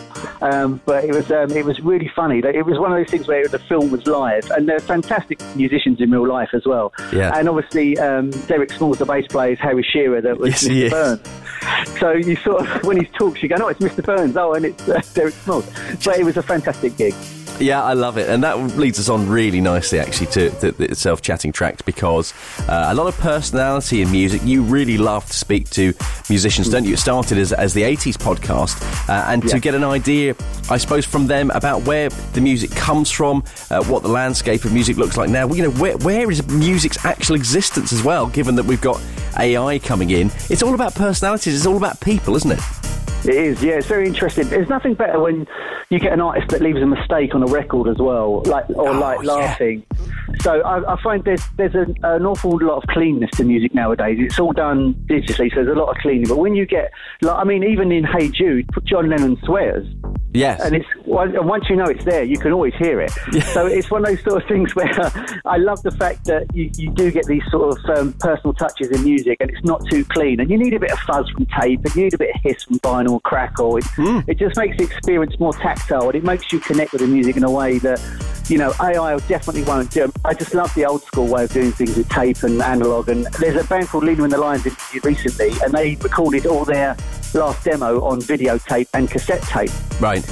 um, 0.42 0.80
but 0.84 1.04
it 1.04 1.14
was 1.14 1.30
um, 1.30 1.50
it 1.50 1.64
was 1.64 1.80
really 1.80 2.10
funny. 2.14 2.38
It 2.38 2.66
was 2.66 2.78
one 2.78 2.92
of 2.92 2.98
those 2.98 3.10
things 3.10 3.28
where 3.28 3.46
the 3.46 3.58
film 3.58 3.90
was 3.90 4.06
live, 4.06 4.50
and 4.50 4.68
they're 4.68 4.80
fantastic 4.80 5.40
musicians 5.54 6.00
in 6.00 6.10
real 6.10 6.26
life 6.26 6.50
as 6.52 6.64
well. 6.66 6.92
Yeah. 7.12 7.36
And 7.36 7.48
obviously, 7.48 7.98
um, 7.98 8.30
Derek 8.46 8.72
Smalls, 8.72 8.98
the 8.98 9.04
bass 9.04 9.26
player, 9.28 9.52
is 9.52 9.58
Harry 9.58 9.82
Shearer, 9.82 10.20
that 10.20 10.38
was 10.38 10.66
Yes, 10.66 10.92
Mr. 10.92 11.22
Burns. 11.22 11.98
So 12.00 12.12
you 12.12 12.36
sort 12.36 12.68
of, 12.68 12.84
when 12.84 12.98
he 12.98 13.06
talks, 13.06 13.42
you 13.42 13.48
go, 13.48 13.56
"No, 13.56 13.68
it's 13.68 13.80
Mr. 13.80 14.04
Burns." 14.04 14.36
Oh, 14.36 14.54
and 14.54 14.64
it's 14.64 14.88
uh, 14.88 15.00
Derek 15.14 15.34
Smalls. 15.34 15.70
But 16.04 16.18
it 16.18 16.24
was 16.24 16.36
a 16.36 16.42
fantastic 16.42 16.96
gig. 16.96 17.14
Yeah, 17.60 17.82
I 17.82 17.92
love 17.92 18.18
it, 18.18 18.28
and 18.28 18.42
that 18.42 18.58
leads 18.76 18.98
us 18.98 19.08
on 19.08 19.28
really 19.28 19.60
nicely, 19.60 20.00
actually, 20.00 20.26
to 20.28 20.50
the, 20.50 20.72
the 20.72 20.84
itself 20.90 21.22
chatting 21.22 21.52
tracks 21.52 21.82
because 21.82 22.32
uh, 22.68 22.86
a 22.88 22.94
lot 22.94 23.06
of 23.06 23.16
personality 23.18 24.02
in 24.02 24.10
music. 24.10 24.42
You 24.44 24.62
really 24.62 24.98
love 24.98 25.26
to 25.26 25.32
speak 25.32 25.70
to 25.70 25.92
musicians, 26.28 26.68
don't 26.68 26.84
you? 26.84 26.94
It 26.94 26.98
started 26.98 27.38
as, 27.38 27.52
as 27.52 27.72
the 27.72 27.82
'80s 27.82 28.16
podcast, 28.16 28.82
uh, 29.08 29.30
and 29.30 29.46
to 29.48 29.60
get 29.60 29.74
an 29.74 29.84
idea, 29.84 30.34
I 30.70 30.76
suppose, 30.76 31.04
from 31.04 31.26
them 31.28 31.50
about 31.52 31.82
where 31.82 32.08
the 32.08 32.40
music 32.40 32.72
comes 32.72 33.10
from, 33.10 33.44
uh, 33.70 33.84
what 33.84 34.02
the 34.02 34.08
landscape 34.08 34.64
of 34.64 34.72
music 34.72 34.96
looks 34.96 35.16
like 35.16 35.30
now. 35.30 35.46
You 35.52 35.64
know, 35.64 35.70
where 35.72 35.96
where 35.98 36.30
is 36.30 36.46
music's 36.48 37.04
actual 37.04 37.36
existence 37.36 37.92
as 37.92 38.02
well? 38.02 38.26
Given 38.26 38.56
that 38.56 38.64
we've 38.64 38.80
got 38.80 39.00
AI 39.38 39.78
coming 39.78 40.10
in, 40.10 40.32
it's 40.50 40.62
all 40.62 40.74
about 40.74 40.94
personalities. 40.94 41.54
It's 41.54 41.66
all 41.66 41.76
about 41.76 42.00
people, 42.00 42.34
isn't 42.34 42.50
it? 42.50 42.60
It 43.24 43.36
is, 43.36 43.62
yeah. 43.62 43.74
It's 43.74 43.86
very 43.86 44.08
interesting. 44.08 44.48
There's 44.48 44.68
nothing 44.68 44.94
better 44.94 45.20
when 45.20 45.46
you 45.92 45.98
get 45.98 46.12
an 46.12 46.20
artist 46.22 46.48
that 46.48 46.62
leaves 46.62 46.80
a 46.80 46.86
mistake 46.86 47.34
on 47.34 47.42
a 47.42 47.46
record 47.46 47.86
as 47.86 47.98
well, 47.98 48.42
like 48.46 48.68
or 48.70 48.88
Oh, 48.88 48.98
like 48.98 49.22
laughing. 49.24 49.84
So 50.40 50.60
I, 50.62 50.94
I 50.94 51.02
find 51.02 51.22
there's 51.24 51.44
there's 51.58 51.74
an, 51.74 51.94
an 52.02 52.24
awful 52.24 52.58
lot 52.62 52.82
of 52.82 52.88
cleanness 52.88 53.30
to 53.32 53.44
music 53.44 53.74
nowadays. 53.74 54.16
It's 54.18 54.38
all 54.38 54.52
done 54.52 54.94
digitally, 55.06 55.50
so 55.50 55.64
there's 55.64 55.76
a 55.76 55.78
lot 55.78 55.90
of 55.90 55.96
cleaning. 55.98 56.28
But 56.28 56.38
when 56.38 56.54
you 56.54 56.64
get, 56.64 56.92
like, 57.20 57.36
I 57.36 57.44
mean, 57.44 57.62
even 57.62 57.92
in 57.92 58.04
Hey 58.04 58.28
Jude, 58.28 58.70
John 58.84 59.10
Lennon 59.10 59.36
swears. 59.44 59.86
Yes. 60.34 60.60
And 60.62 60.74
it's 60.74 60.88
and 61.06 61.46
once 61.46 61.68
you 61.68 61.76
know 61.76 61.84
it's 61.84 62.04
there, 62.04 62.22
you 62.22 62.38
can 62.38 62.52
always 62.52 62.74
hear 62.74 63.00
it. 63.00 63.12
So 63.52 63.66
it's 63.66 63.90
one 63.90 64.02
of 64.02 64.08
those 64.08 64.22
sort 64.24 64.42
of 64.42 64.48
things 64.48 64.74
where 64.74 64.90
I 65.44 65.58
love 65.58 65.82
the 65.82 65.90
fact 65.90 66.24
that 66.24 66.46
you, 66.54 66.70
you 66.76 66.90
do 66.90 67.10
get 67.10 67.26
these 67.26 67.42
sort 67.50 67.78
of 67.78 67.98
um, 67.98 68.12
personal 68.14 68.54
touches 68.54 68.90
in 68.90 69.04
music, 69.04 69.38
and 69.40 69.50
it's 69.50 69.64
not 69.64 69.82
too 69.90 70.04
clean. 70.06 70.40
And 70.40 70.50
you 70.50 70.56
need 70.56 70.74
a 70.74 70.80
bit 70.80 70.90
of 70.90 70.98
fuzz 71.00 71.28
from 71.30 71.46
tape, 71.46 71.84
and 71.84 71.94
you 71.94 72.04
need 72.04 72.14
a 72.14 72.18
bit 72.18 72.34
of 72.34 72.40
hiss 72.42 72.62
from 72.62 72.78
vinyl, 72.80 73.22
crackle. 73.22 73.76
It, 73.76 73.84
it 74.26 74.38
just 74.38 74.56
makes 74.56 74.76
the 74.78 74.84
experience 74.84 75.38
more 75.38 75.52
tactile, 75.52 76.06
and 76.06 76.14
it 76.14 76.24
makes 76.24 76.52
you 76.52 76.60
connect 76.60 76.92
with 76.92 77.02
the 77.02 77.08
music 77.08 77.36
in 77.36 77.44
a 77.44 77.50
way 77.50 77.78
that 77.78 78.00
you 78.48 78.58
know 78.58 78.72
AI 78.80 79.18
definitely 79.28 79.64
won't 79.64 79.90
do. 79.90 80.10
I 80.24 80.34
just 80.34 80.54
love 80.54 80.74
the 80.74 80.86
old 80.86 81.02
school 81.02 81.26
way 81.26 81.44
of 81.44 81.52
doing 81.52 81.72
things 81.72 81.96
with 81.96 82.08
tape 82.08 82.42
and 82.42 82.60
analog. 82.62 83.08
And 83.08 83.26
there's 83.38 83.62
a 83.62 83.68
band 83.68 83.88
called 83.88 84.04
Lena 84.04 84.24
and 84.24 84.32
the 84.32 84.38
Lions 84.38 84.64
interviewed 84.64 85.04
recently, 85.04 85.52
and 85.62 85.72
they 85.72 85.96
recorded 85.96 86.46
all 86.46 86.64
their 86.64 86.96
last 87.34 87.64
demo 87.64 88.02
on 88.02 88.20
videotape 88.20 88.88
and 88.94 89.10
cassette 89.10 89.42
tape. 89.42 89.70
Right. 90.00 90.24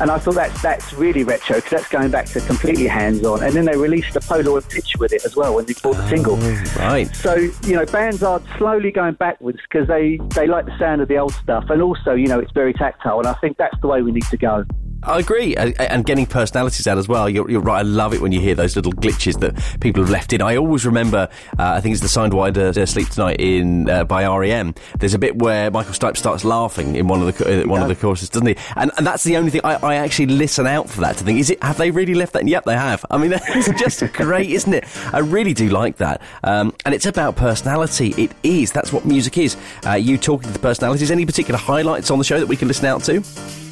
And 0.00 0.10
I 0.10 0.18
thought 0.18 0.34
that's 0.34 0.62
that's 0.62 0.94
really 0.94 1.24
retro 1.24 1.56
because 1.56 1.70
that's 1.70 1.88
going 1.88 2.10
back 2.10 2.24
to 2.26 2.40
completely 2.40 2.86
hands-on. 2.86 3.42
And 3.42 3.52
then 3.52 3.66
they 3.66 3.76
released 3.76 4.16
a 4.16 4.20
Polaroid 4.20 4.66
picture 4.70 4.96
with 4.98 5.12
it 5.12 5.26
as 5.26 5.36
well 5.36 5.54
when 5.54 5.66
they 5.66 5.74
bought 5.82 5.96
the 5.96 6.08
single. 6.08 6.38
Oh, 6.40 6.64
right. 6.78 7.14
So 7.14 7.34
you 7.34 7.74
know, 7.74 7.84
bands 7.84 8.22
are 8.22 8.40
slowly 8.56 8.92
going 8.92 9.14
backwards 9.14 9.58
because 9.68 9.88
they 9.88 10.18
they 10.34 10.46
like 10.46 10.64
the 10.64 10.78
sound 10.78 11.02
of 11.02 11.08
the 11.08 11.18
old 11.18 11.34
stuff, 11.34 11.68
and 11.68 11.82
also 11.82 12.14
you 12.14 12.28
know 12.28 12.38
it's 12.38 12.52
very 12.52 12.72
tactile. 12.72 13.18
And 13.18 13.28
I 13.28 13.34
think 13.34 13.58
that's 13.58 13.78
the 13.82 13.88
way 13.88 14.00
we 14.00 14.10
need 14.10 14.24
to 14.24 14.38
go. 14.38 14.64
I 15.02 15.18
agree, 15.18 15.56
and, 15.56 16.04
getting 16.04 16.26
personalities 16.26 16.86
out 16.86 16.98
as 16.98 17.08
well. 17.08 17.28
You're, 17.28 17.50
you're 17.50 17.60
right. 17.60 17.78
I 17.78 17.82
love 17.82 18.12
it 18.12 18.20
when 18.20 18.32
you 18.32 18.40
hear 18.40 18.54
those 18.54 18.76
little 18.76 18.92
glitches 18.92 19.38
that 19.40 19.80
people 19.80 20.02
have 20.02 20.10
left 20.10 20.32
in. 20.32 20.42
I 20.42 20.56
always 20.56 20.84
remember. 20.84 21.28
Uh, 21.58 21.72
I 21.72 21.80
think 21.80 21.94
it's 21.94 22.02
the 22.02 22.20
Sidewinder 22.20 22.76
uh, 22.76 22.86
"Sleep 22.86 23.08
Tonight" 23.08 23.36
in 23.38 23.88
uh, 23.88 24.04
by 24.04 24.26
REM. 24.26 24.74
There's 24.98 25.14
a 25.14 25.18
bit 25.18 25.36
where 25.36 25.70
Michael 25.70 25.92
Stipe 25.92 26.16
starts 26.16 26.44
laughing 26.44 26.96
in 26.96 27.08
one 27.08 27.22
of 27.22 27.38
the 27.38 27.64
one 27.66 27.80
of 27.80 27.88
the 27.88 27.94
choruses, 27.94 28.28
doesn't 28.28 28.46
he? 28.46 28.56
And, 28.76 28.90
and 28.98 29.06
that's 29.06 29.24
the 29.24 29.36
only 29.36 29.50
thing 29.50 29.62
I, 29.64 29.76
I 29.76 29.94
actually 29.96 30.26
listen 30.26 30.66
out 30.66 30.90
for 30.90 31.00
that 31.00 31.16
to 31.18 31.24
think: 31.24 31.38
is 31.38 31.50
it 31.50 31.62
have 31.62 31.78
they 31.78 31.90
really 31.90 32.14
left 32.14 32.34
that? 32.34 32.40
And 32.40 32.50
yep, 32.50 32.64
they 32.64 32.76
have. 32.76 33.04
I 33.10 33.16
mean, 33.16 33.32
it's 33.48 33.80
just 33.80 34.00
great, 34.12 34.50
isn't 34.50 34.72
it? 34.72 34.84
I 35.14 35.18
really 35.18 35.54
do 35.54 35.68
like 35.70 35.96
that. 35.96 36.20
Um, 36.44 36.74
and 36.84 36.94
it's 36.94 37.06
about 37.06 37.36
personality. 37.36 38.14
It 38.18 38.32
is. 38.42 38.70
That's 38.72 38.92
what 38.92 39.06
music 39.06 39.38
is. 39.38 39.56
Uh, 39.86 39.92
you 39.92 40.18
talking 40.18 40.48
to 40.48 40.52
the 40.52 40.58
personalities. 40.58 41.10
Any 41.10 41.24
particular 41.24 41.58
highlights 41.58 42.10
on 42.10 42.18
the 42.18 42.24
show 42.24 42.38
that 42.38 42.46
we 42.46 42.56
can 42.56 42.68
listen 42.68 42.86
out 42.86 43.02
to? 43.04 43.69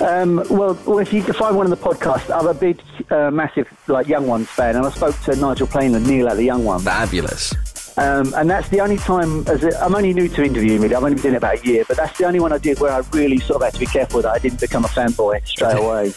Um, 0.00 0.42
well, 0.50 0.98
if 0.98 1.12
you 1.12 1.22
can 1.22 1.34
find 1.34 1.56
one 1.56 1.66
on 1.66 1.70
the 1.70 1.76
podcast, 1.76 2.34
I'm 2.34 2.46
a 2.46 2.54
big, 2.54 2.80
uh, 3.10 3.30
massive, 3.30 3.68
like 3.86 4.08
Young 4.08 4.26
Ones 4.26 4.48
fan, 4.48 4.76
and 4.76 4.86
I 4.86 4.90
spoke 4.90 5.18
to 5.22 5.36
Nigel 5.36 5.66
Planer 5.66 5.98
and 5.98 6.06
Neil 6.06 6.28
at 6.28 6.36
the 6.36 6.44
Young 6.44 6.64
Ones. 6.64 6.84
Fabulous. 6.84 7.54
Um, 7.96 8.34
and 8.34 8.50
that's 8.50 8.68
the 8.70 8.80
only 8.80 8.96
time, 8.96 9.46
as 9.46 9.62
a, 9.62 9.78
I'm 9.80 9.94
only 9.94 10.12
new 10.12 10.28
to 10.28 10.42
interviewing 10.42 10.80
really, 10.80 10.96
I've 10.96 11.04
only 11.04 11.14
been 11.14 11.22
doing 11.22 11.34
it 11.34 11.38
about 11.38 11.62
a 11.62 11.66
year, 11.66 11.84
but 11.86 11.96
that's 11.96 12.18
the 12.18 12.24
only 12.24 12.40
one 12.40 12.52
I 12.52 12.58
did 12.58 12.80
where 12.80 12.90
I 12.90 13.02
really 13.12 13.38
sort 13.38 13.62
of 13.62 13.66
had 13.66 13.74
to 13.74 13.80
be 13.80 13.86
careful 13.86 14.20
that 14.22 14.32
I 14.32 14.38
didn't 14.38 14.60
become 14.60 14.84
a 14.84 14.88
fanboy 14.88 15.46
straight 15.46 15.76
away. 15.78 16.12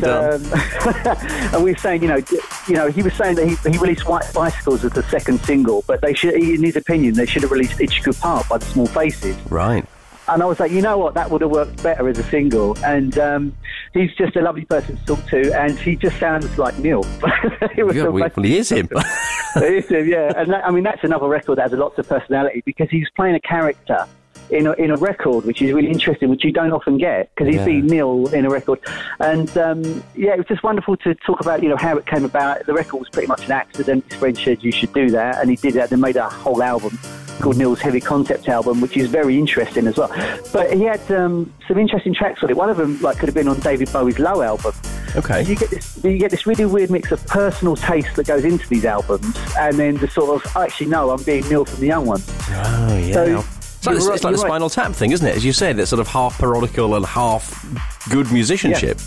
Done. 0.00 0.44
um, 0.44 0.52
and 1.54 1.64
we 1.64 1.72
were 1.72 1.78
saying, 1.78 2.02
you 2.02 2.08
know, 2.08 2.20
you 2.66 2.74
know, 2.74 2.90
he 2.90 3.02
was 3.02 3.14
saying 3.14 3.36
that 3.36 3.46
he, 3.46 3.54
he 3.70 3.78
released 3.78 4.08
White 4.08 4.28
Bicycles 4.34 4.84
as 4.84 4.92
the 4.92 5.04
second 5.04 5.40
single, 5.44 5.84
but 5.86 6.00
they 6.00 6.12
should, 6.12 6.34
in 6.34 6.64
his 6.64 6.74
opinion, 6.74 7.14
they 7.14 7.26
should 7.26 7.42
have 7.42 7.52
released 7.52 7.80
Itchy 7.80 8.02
Park 8.12 8.48
by 8.48 8.58
the 8.58 8.66
Small 8.66 8.86
Faces. 8.86 9.36
Right. 9.50 9.86
And 10.28 10.42
I 10.42 10.46
was 10.46 10.58
like, 10.60 10.72
you 10.72 10.80
know 10.82 10.96
what, 10.98 11.14
that 11.14 11.30
would 11.30 11.42
have 11.42 11.50
worked 11.50 11.82
better 11.82 12.08
as 12.08 12.18
a 12.18 12.22
single. 12.24 12.76
And 12.84 13.18
um, 13.18 13.56
he's 13.92 14.14
just 14.14 14.36
a 14.36 14.40
lovely 14.42 14.64
person 14.64 14.96
to 14.96 15.04
talk 15.04 15.26
to, 15.28 15.52
and 15.58 15.78
he 15.78 15.96
just 15.96 16.18
sounds 16.18 16.56
like 16.58 16.78
Neil. 16.78 17.04
It 17.76 17.84
was 17.84 17.96
Yeah, 17.96 18.04
well, 18.08 18.28
he 18.42 18.56
is 18.58 18.70
him. 18.70 18.88
it 19.56 19.72
is 19.84 19.88
him, 19.88 20.08
yeah. 20.08 20.32
And 20.36 20.50
that, 20.52 20.64
I 20.66 20.70
mean, 20.70 20.84
that's 20.84 21.04
another 21.04 21.28
record 21.28 21.58
that 21.58 21.70
has 21.70 21.78
lots 21.78 21.98
of 21.98 22.08
personality 22.08 22.62
because 22.64 22.88
he's 22.90 23.08
playing 23.16 23.34
a 23.34 23.40
character 23.40 24.06
in 24.50 24.66
a, 24.66 24.72
in 24.74 24.90
a 24.90 24.96
record, 24.96 25.44
which 25.44 25.60
is 25.62 25.72
really 25.72 25.88
interesting, 25.90 26.28
which 26.28 26.44
you 26.44 26.52
don't 26.52 26.72
often 26.72 26.98
get 26.98 27.30
because 27.34 27.46
he's 27.48 27.56
Yeah. 27.56 27.64
being 27.64 27.86
Neil 27.86 28.28
in 28.34 28.44
a 28.46 28.50
record. 28.50 28.78
And 29.20 29.56
um, 29.58 30.02
yeah, 30.14 30.32
it 30.32 30.38
was 30.38 30.46
just 30.46 30.62
wonderful 30.62 30.96
to 30.98 31.14
talk 31.16 31.40
about, 31.40 31.62
you 31.62 31.68
know, 31.68 31.76
how 31.76 31.96
it 31.96 32.06
came 32.06 32.24
about. 32.24 32.64
The 32.66 32.74
record 32.74 32.98
was 32.98 33.08
pretty 33.08 33.26
much 33.28 33.46
an 33.46 33.52
accident. 33.52 34.04
His 34.08 34.18
friend 34.18 34.36
said 34.36 34.62
you 34.62 34.72
should 34.72 34.92
do 34.92 35.10
that, 35.10 35.40
and 35.40 35.50
he 35.50 35.56
did 35.56 35.74
that. 35.74 35.90
They 35.90 35.96
made 35.96 36.16
a 36.16 36.28
whole 36.28 36.62
album 36.62 36.98
called 37.40 37.56
Neil's 37.56 37.80
Heavy 37.80 38.00
Concept 38.00 38.48
Album, 38.48 38.80
which 38.80 38.96
is 38.96 39.08
very 39.08 39.38
interesting 39.38 39.86
as 39.86 39.96
well. 39.96 40.08
But 40.52 40.72
he 40.74 40.82
had 40.84 41.00
um, 41.12 41.52
some 41.68 41.78
interesting 41.78 42.14
tracks 42.14 42.42
on 42.42 42.50
it. 42.50 42.56
One 42.56 42.70
of 42.70 42.76
them, 42.76 43.00
like, 43.00 43.18
could 43.18 43.28
have 43.28 43.34
been 43.34 43.48
on 43.48 43.60
David 43.60 43.92
Bowie's 43.92 44.18
Low 44.18 44.42
album. 44.42 44.72
Okay. 45.16 45.42
You 45.44 45.56
get 45.56 45.70
this, 45.70 46.02
you 46.02 46.18
get 46.18 46.30
this 46.30 46.46
really 46.46 46.66
weird 46.66 46.90
mix 46.90 47.12
of 47.12 47.24
personal 47.26 47.76
taste 47.76 48.16
that 48.16 48.26
goes 48.26 48.44
into 48.44 48.68
these 48.68 48.84
albums, 48.84 49.36
and 49.58 49.78
then 49.78 49.96
the 49.96 50.08
sort 50.08 50.44
of 50.44 50.56
actually 50.56 50.86
no, 50.86 51.10
I'm 51.10 51.22
being 51.22 51.48
Neil 51.48 51.64
from 51.64 51.80
the 51.80 51.86
Young 51.86 52.06
Ones. 52.06 52.28
Oh 52.48 52.98
yeah. 52.98 53.12
So, 53.12 53.22
it's 53.22 53.86
like, 53.86 53.92
you're 53.92 53.96
it's 53.96 54.06
right- 54.06 54.10
like 54.10 54.20
the 54.22 54.28
right. 54.42 54.48
Spinal 54.48 54.70
Tap 54.70 54.92
thing, 54.92 55.12
isn't 55.12 55.26
it? 55.26 55.36
As 55.36 55.44
you 55.44 55.52
said, 55.52 55.78
it's 55.78 55.90
sort 55.90 56.00
of 56.00 56.08
half 56.08 56.38
parodical 56.38 56.96
and 56.96 57.04
half 57.06 58.08
good 58.10 58.32
musicianship. 58.32 58.98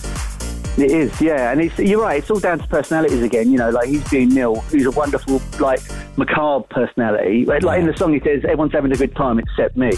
It 0.77 0.91
is, 0.91 1.19
yeah, 1.19 1.51
and 1.51 1.59
it's 1.59 1.79
you're 1.79 2.01
right. 2.01 2.19
It's 2.19 2.29
all 2.29 2.39
down 2.39 2.59
to 2.59 2.67
personalities 2.67 3.23
again. 3.23 3.51
You 3.51 3.57
know, 3.57 3.71
like 3.71 3.89
he's 3.89 4.07
being 4.11 4.29
Neil, 4.29 4.61
who's 4.61 4.85
a 4.85 4.91
wonderful, 4.91 5.41
like 5.59 5.81
macabre 6.17 6.67
personality. 6.69 7.45
Like 7.45 7.63
like 7.63 7.79
in 7.79 7.87
the 7.87 7.97
song, 7.97 8.13
he 8.13 8.19
says, 8.19 8.43
"Everyone's 8.43 8.73
having 8.73 8.91
a 8.91 8.95
good 8.95 9.15
time 9.15 9.39
except 9.39 9.75
me," 9.75 9.93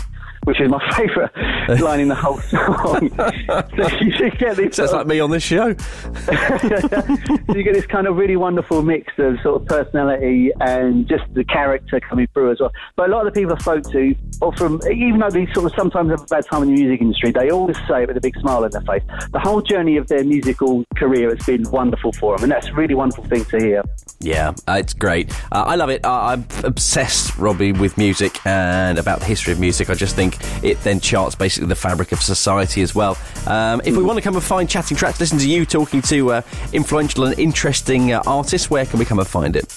which 0.46 0.60
is 0.62 0.70
my 0.70 0.80
favourite 0.96 1.32
line 1.82 2.00
in 2.00 2.08
the 2.08 2.16
whole 2.16 2.40
song. 2.40 3.10
so 3.78 3.98
you 4.00 4.12
should 4.12 4.38
get 4.38 4.56
this. 4.58 4.76
Sounds 4.76 4.92
sort 4.92 5.02
like 5.02 5.08
me 5.08 5.20
on 5.20 5.32
this 5.32 5.44
show. 5.44 5.76
so 6.26 7.54
you 7.54 7.64
get 7.64 7.74
this 7.74 7.86
kind 7.86 8.08
of 8.08 8.16
really 8.16 8.36
wonderful 8.36 8.82
mix 8.82 9.12
of 9.18 9.40
sort 9.42 9.62
of 9.62 9.68
personality 9.68 10.52
and 10.62 11.08
just 11.08 11.24
the 11.34 11.44
character 11.44 12.00
coming 12.00 12.28
through 12.34 12.52
as 12.52 12.60
well. 12.60 12.72
But 12.96 13.10
a 13.10 13.12
lot 13.12 13.28
of 13.28 13.34
the 13.34 13.40
people 13.40 13.56
I 13.56 13.60
spoke 13.60 13.84
to, 13.92 14.16
or 14.42 14.54
from 14.54 14.80
even 14.92 15.20
though 15.20 15.30
they 15.30 15.46
sort 15.54 15.66
of 15.66 15.74
sometimes 15.78 16.12
have 16.12 16.22
a 16.22 16.26
bad 16.26 16.46
time 16.46 16.64
in 16.64 16.74
the 16.74 16.82
music 16.82 17.02
industry, 17.02 17.32
they 17.32 17.50
always 17.50 17.78
say 17.88 18.04
it 18.04 18.08
with 18.08 18.18
a 18.18 18.22
big 18.22 18.38
smile 18.40 18.64
on 18.64 18.72
their 18.72 18.82
face. 18.82 19.04
The 19.32 19.40
whole 19.40 19.62
journey 19.62 19.98
of 19.98 20.08
their 20.08 20.24
musical 20.24 20.86
career 20.96 21.30
has 21.36 21.46
been 21.46 21.70
wonderful 21.72 22.12
for 22.14 22.36
them, 22.36 22.44
and 22.44 22.52
that's 22.52 22.68
a 22.68 22.74
really 22.74 22.96
wonderful 22.96 23.26
thing 23.26 23.46
to 23.46 23.58
hear. 23.58 23.84
Yeah, 24.22 24.54
uh, 24.68 24.78
it's 24.80 24.94
great. 24.94 25.32
Uh, 25.52 25.64
I 25.66 25.76
love 25.76 25.90
it. 25.90 26.04
Uh, 26.04 26.12
I'm 26.12 26.46
obsessed, 26.64 27.38
Robbie, 27.38 27.72
with 27.72 27.98
music 27.98 28.46
and 28.46 28.98
about 28.98 29.20
the 29.20 29.26
history 29.26 29.54
of 29.54 29.60
music. 29.60 29.90
I 29.90 29.94
just 29.94 30.16
think 30.16 30.29
it 30.64 30.82
then 30.84 31.00
charts 31.00 31.36
basically 31.36 31.68
the 31.68 31.76
fabric 31.76 32.12
of 32.12 32.22
society 32.22 32.82
as 32.82 32.94
well. 32.96 33.18
Um, 33.48 33.82
if 33.86 33.96
we 33.96 34.04
want 34.04 34.18
to 34.18 34.22
come 34.22 34.36
and 34.36 34.44
find 34.44 34.70
Chatting 34.70 34.98
Tracks, 34.98 35.20
listen 35.20 35.38
to 35.40 35.50
you 35.50 35.66
talking 35.66 36.02
to 36.04 36.32
uh, 36.32 36.42
influential 36.74 37.26
and 37.26 37.40
interesting 37.40 38.14
uh, 38.14 38.22
artists, 38.26 38.70
where 38.70 38.86
can 38.86 39.00
we 39.00 39.06
come 39.06 39.20
and 39.20 39.28
find 39.28 39.56
it? 39.56 39.74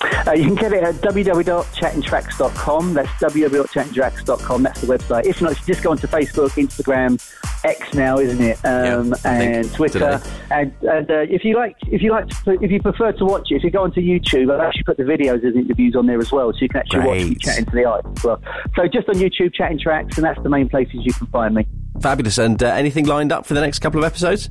Uh, 0.00 0.32
you 0.32 0.44
can 0.44 0.54
get 0.54 0.72
it 0.72 0.82
at 0.84 0.94
www.chattingtracks.com. 0.96 2.94
That's 2.94 3.08
www.chattingtracks.com. 3.08 4.62
That's 4.62 4.80
the 4.80 4.86
website. 4.86 5.26
If 5.26 5.42
not, 5.42 5.56
just 5.66 5.82
go 5.82 5.90
onto 5.90 6.06
Facebook, 6.06 6.50
Instagram, 6.50 7.20
X 7.64 7.94
now, 7.94 8.18
isn't 8.18 8.40
it? 8.40 8.58
Um, 8.64 9.14
and 9.24 9.72
Twitter. 9.72 10.18
today. 10.18 10.30
And, 10.50 10.72
and 10.82 11.10
uh, 11.10 11.26
if 11.28 11.44
you 11.44 11.56
like, 11.56 11.76
if 11.88 12.02
you 12.02 12.12
like, 12.12 12.28
to, 12.44 12.52
if 12.62 12.70
you 12.70 12.80
prefer 12.80 13.12
to 13.12 13.24
watch 13.24 13.50
it, 13.50 13.56
if 13.56 13.64
you 13.64 13.70
go 13.70 13.82
onto 13.82 14.00
YouTube, 14.00 14.52
I've 14.52 14.60
actually 14.60 14.84
put 14.84 14.96
the 14.98 15.02
videos 15.02 15.44
as 15.44 15.56
interviews 15.56 15.96
on 15.96 16.06
there 16.06 16.20
as 16.20 16.30
well, 16.30 16.52
so 16.52 16.58
you 16.60 16.68
can 16.68 16.80
actually 16.80 17.06
watch 17.06 17.24
me 17.24 17.34
chatting 17.34 17.64
to 17.64 17.72
the 17.72 17.84
artists 17.84 18.20
as 18.20 18.24
well. 18.24 18.40
So 18.76 18.86
just 18.86 19.08
on 19.08 19.16
YouTube, 19.16 19.52
Chatting 19.54 19.80
Tracks, 19.80 20.16
and 20.16 20.24
that's 20.24 20.40
the 20.42 20.48
main 20.48 20.68
places 20.68 21.00
you 21.02 21.12
can 21.12 21.26
find 21.28 21.54
me. 21.54 21.66
Fabulous. 22.00 22.38
And 22.38 22.62
uh, 22.62 22.68
anything 22.68 23.06
lined 23.06 23.32
up 23.32 23.46
for 23.46 23.54
the 23.54 23.60
next 23.60 23.80
couple 23.80 23.98
of 23.98 24.04
episodes? 24.04 24.48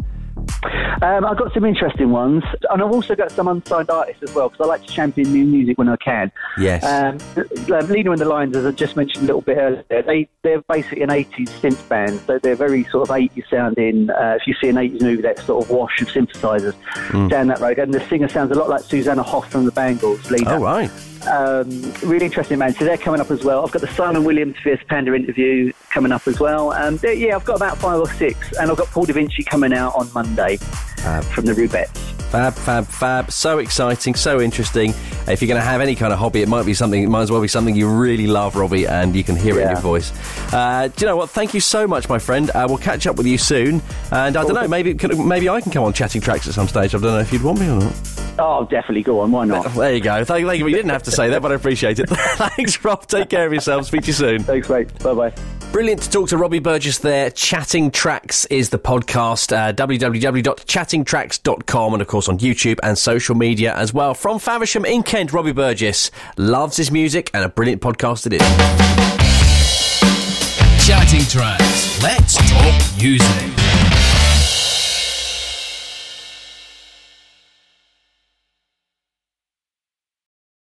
Um, 1.01 1.25
I've 1.25 1.37
got 1.37 1.53
some 1.53 1.63
interesting 1.65 2.09
ones, 2.09 2.43
and 2.71 2.81
I've 2.81 2.91
also 2.91 3.15
got 3.15 3.31
some 3.31 3.47
unsigned 3.47 3.89
artists 3.91 4.23
as 4.23 4.33
well 4.33 4.49
because 4.49 4.65
I 4.65 4.67
like 4.67 4.81
to 4.85 4.91
champion 4.91 5.31
new 5.31 5.45
music 5.45 5.77
when 5.77 5.89
I 5.89 5.95
can. 5.97 6.31
Yes. 6.57 6.83
Um, 6.83 7.17
uh, 7.37 7.79
Lena 7.85 8.11
and 8.11 8.19
the 8.19 8.25
Lions, 8.25 8.55
as 8.57 8.65
I 8.65 8.71
just 8.71 8.95
mentioned 8.95 9.23
a 9.23 9.27
little 9.27 9.41
bit 9.41 9.57
earlier, 9.57 9.83
they 10.01 10.27
they're 10.41 10.61
basically 10.63 11.03
an 11.03 11.09
80s 11.09 11.49
synth 11.61 11.87
band, 11.89 12.19
so 12.25 12.39
they're 12.39 12.55
very 12.55 12.83
sort 12.85 13.07
of 13.09 13.15
80s 13.15 13.43
sounding. 13.49 14.09
Uh, 14.09 14.37
if 14.39 14.47
you 14.47 14.55
see 14.59 14.69
an 14.69 14.75
80s 14.75 15.01
movie, 15.01 15.21
that 15.21 15.37
sort 15.39 15.63
of 15.63 15.69
wash 15.69 16.01
of 16.01 16.07
synthesizers 16.07 16.73
Mm. 17.09 17.29
down 17.29 17.47
that 17.47 17.59
road, 17.59 17.77
and 17.79 17.93
the 17.93 17.99
singer 18.07 18.27
sounds 18.27 18.51
a 18.51 18.55
lot 18.55 18.69
like 18.69 18.81
Susanna 18.81 19.21
Hoff 19.23 19.51
from 19.51 19.65
the 19.65 19.71
Bangles. 19.71 20.29
Lena. 20.31 20.55
Oh, 20.55 20.61
right. 20.61 20.89
Um, 21.27 21.93
really 22.03 22.25
interesting 22.25 22.57
man. 22.57 22.73
So 22.73 22.85
they're 22.85 22.97
coming 22.97 23.21
up 23.21 23.31
as 23.31 23.43
well. 23.43 23.65
I've 23.65 23.71
got 23.71 23.81
the 23.81 23.87
Simon 23.89 24.23
Williams 24.23 24.55
Fierce 24.63 24.81
Panda 24.87 25.13
interview 25.13 25.73
coming 25.89 26.11
up 26.11 26.27
as 26.27 26.39
well. 26.39 26.71
Um, 26.71 26.99
yeah, 27.03 27.35
I've 27.35 27.45
got 27.45 27.57
about 27.57 27.77
five 27.77 27.99
or 27.99 28.09
six, 28.13 28.53
and 28.53 28.71
I've 28.71 28.77
got 28.77 28.87
Paul 28.87 29.05
Da 29.05 29.13
Vinci 29.13 29.43
coming 29.43 29.73
out 29.73 29.95
on 29.95 30.11
Monday 30.13 30.57
from 30.57 31.45
the 31.45 31.53
Rubettes. 31.53 32.16
Fab, 32.31 32.53
fab, 32.53 32.85
fab. 32.85 33.31
So 33.31 33.59
exciting, 33.59 34.15
so 34.15 34.41
interesting. 34.41 34.93
If 35.27 35.41
you're 35.41 35.47
going 35.47 35.59
to 35.61 35.65
have 35.65 35.81
any 35.81 35.95
kind 35.95 36.11
of 36.11 36.19
hobby, 36.19 36.41
it 36.41 36.47
might 36.47 36.65
be 36.65 36.73
something, 36.73 37.01
it 37.01 37.07
might 37.09 37.21
as 37.21 37.31
well 37.31 37.41
be 37.41 37.47
something 37.47 37.75
you 37.75 37.89
really 37.89 38.27
love, 38.27 38.55
Robbie, 38.55 38.85
and 38.85 39.15
you 39.15 39.23
can 39.23 39.35
hear 39.35 39.57
it 39.59 39.63
in 39.63 39.71
your 39.71 39.79
voice. 39.79 40.11
Uh, 40.53 40.87
do 40.89 41.05
you 41.05 41.07
know 41.07 41.15
what? 41.15 41.29
Thank 41.29 41.53
you 41.53 41.59
so 41.59 41.87
much, 41.87 42.09
my 42.09 42.19
friend. 42.19 42.49
Uh, 42.51 42.65
we'll 42.67 42.77
catch 42.77 43.07
up 43.07 43.15
with 43.15 43.27
you 43.27 43.37
soon. 43.37 43.81
And 44.11 44.35
I 44.37 44.43
don't 44.43 44.53
know, 44.53 44.67
maybe 44.67 44.93
maybe 45.15 45.49
I 45.49 45.61
can 45.61 45.71
come 45.71 45.83
on 45.83 45.93
chatting 45.93 46.21
tracks 46.21 46.47
at 46.47 46.53
some 46.53 46.67
stage. 46.67 46.93
I 46.93 46.99
don't 46.99 47.11
know 47.11 47.19
if 47.19 47.31
you'd 47.31 47.43
want 47.43 47.59
me 47.59 47.69
or 47.69 47.79
not. 47.79 47.93
Oh, 48.39 48.65
definitely. 48.65 49.03
Go 49.03 49.21
on. 49.21 49.31
Why 49.31 49.45
not? 49.45 49.73
There 49.73 49.95
you 49.95 50.01
go. 50.01 50.23
Thank, 50.23 50.45
thank 50.45 50.59
you. 50.59 50.67
You 50.67 50.75
didn't 50.75 50.91
have 50.91 51.03
to 51.03 51.11
say 51.11 51.29
that, 51.29 51.41
but 51.41 51.51
I 51.51 51.55
appreciate 51.55 51.99
it. 51.99 52.07
Thanks, 52.09 52.83
Rob. 52.83 53.07
Take 53.07 53.29
care 53.29 53.47
of 53.47 53.53
yourself. 53.53 53.85
Speak 53.85 54.01
to 54.01 54.07
you 54.07 54.13
soon. 54.13 54.43
Thanks, 54.43 54.69
mate. 54.69 54.87
Bye 54.99 55.13
bye. 55.13 55.56
Brilliant 55.71 56.01
to 56.03 56.09
talk 56.09 56.29
to 56.29 56.37
Robbie 56.37 56.59
Burgess 56.59 56.97
there. 56.99 57.29
Chatting 57.29 57.91
Tracks 57.91 58.45
is 58.45 58.69
the 58.71 58.79
podcast. 58.79 59.55
Uh, 59.55 59.71
www.chattingtracks.com 59.73 61.93
and, 61.93 62.01
of 62.01 62.07
course, 62.07 62.27
on 62.27 62.39
YouTube 62.39 62.79
and 62.81 62.97
social 62.97 63.35
media 63.35 63.75
as 63.75 63.93
well. 63.93 64.15
From 64.15 64.39
Faversham 64.39 64.85
in 64.85 65.03
Kent, 65.03 65.31
Robbie 65.33 65.51
Burgess 65.51 66.09
loves 66.37 66.77
his 66.77 66.89
music 66.89 67.29
and 67.33 67.43
a 67.43 67.49
brilliant 67.49 67.81
podcast 67.81 68.25
it 68.25 68.33
is. 68.33 68.41
Chatting 70.87 71.25
Tracks. 71.27 72.01
Let's 72.01 72.35
talk 72.49 72.81
music. 72.99 73.66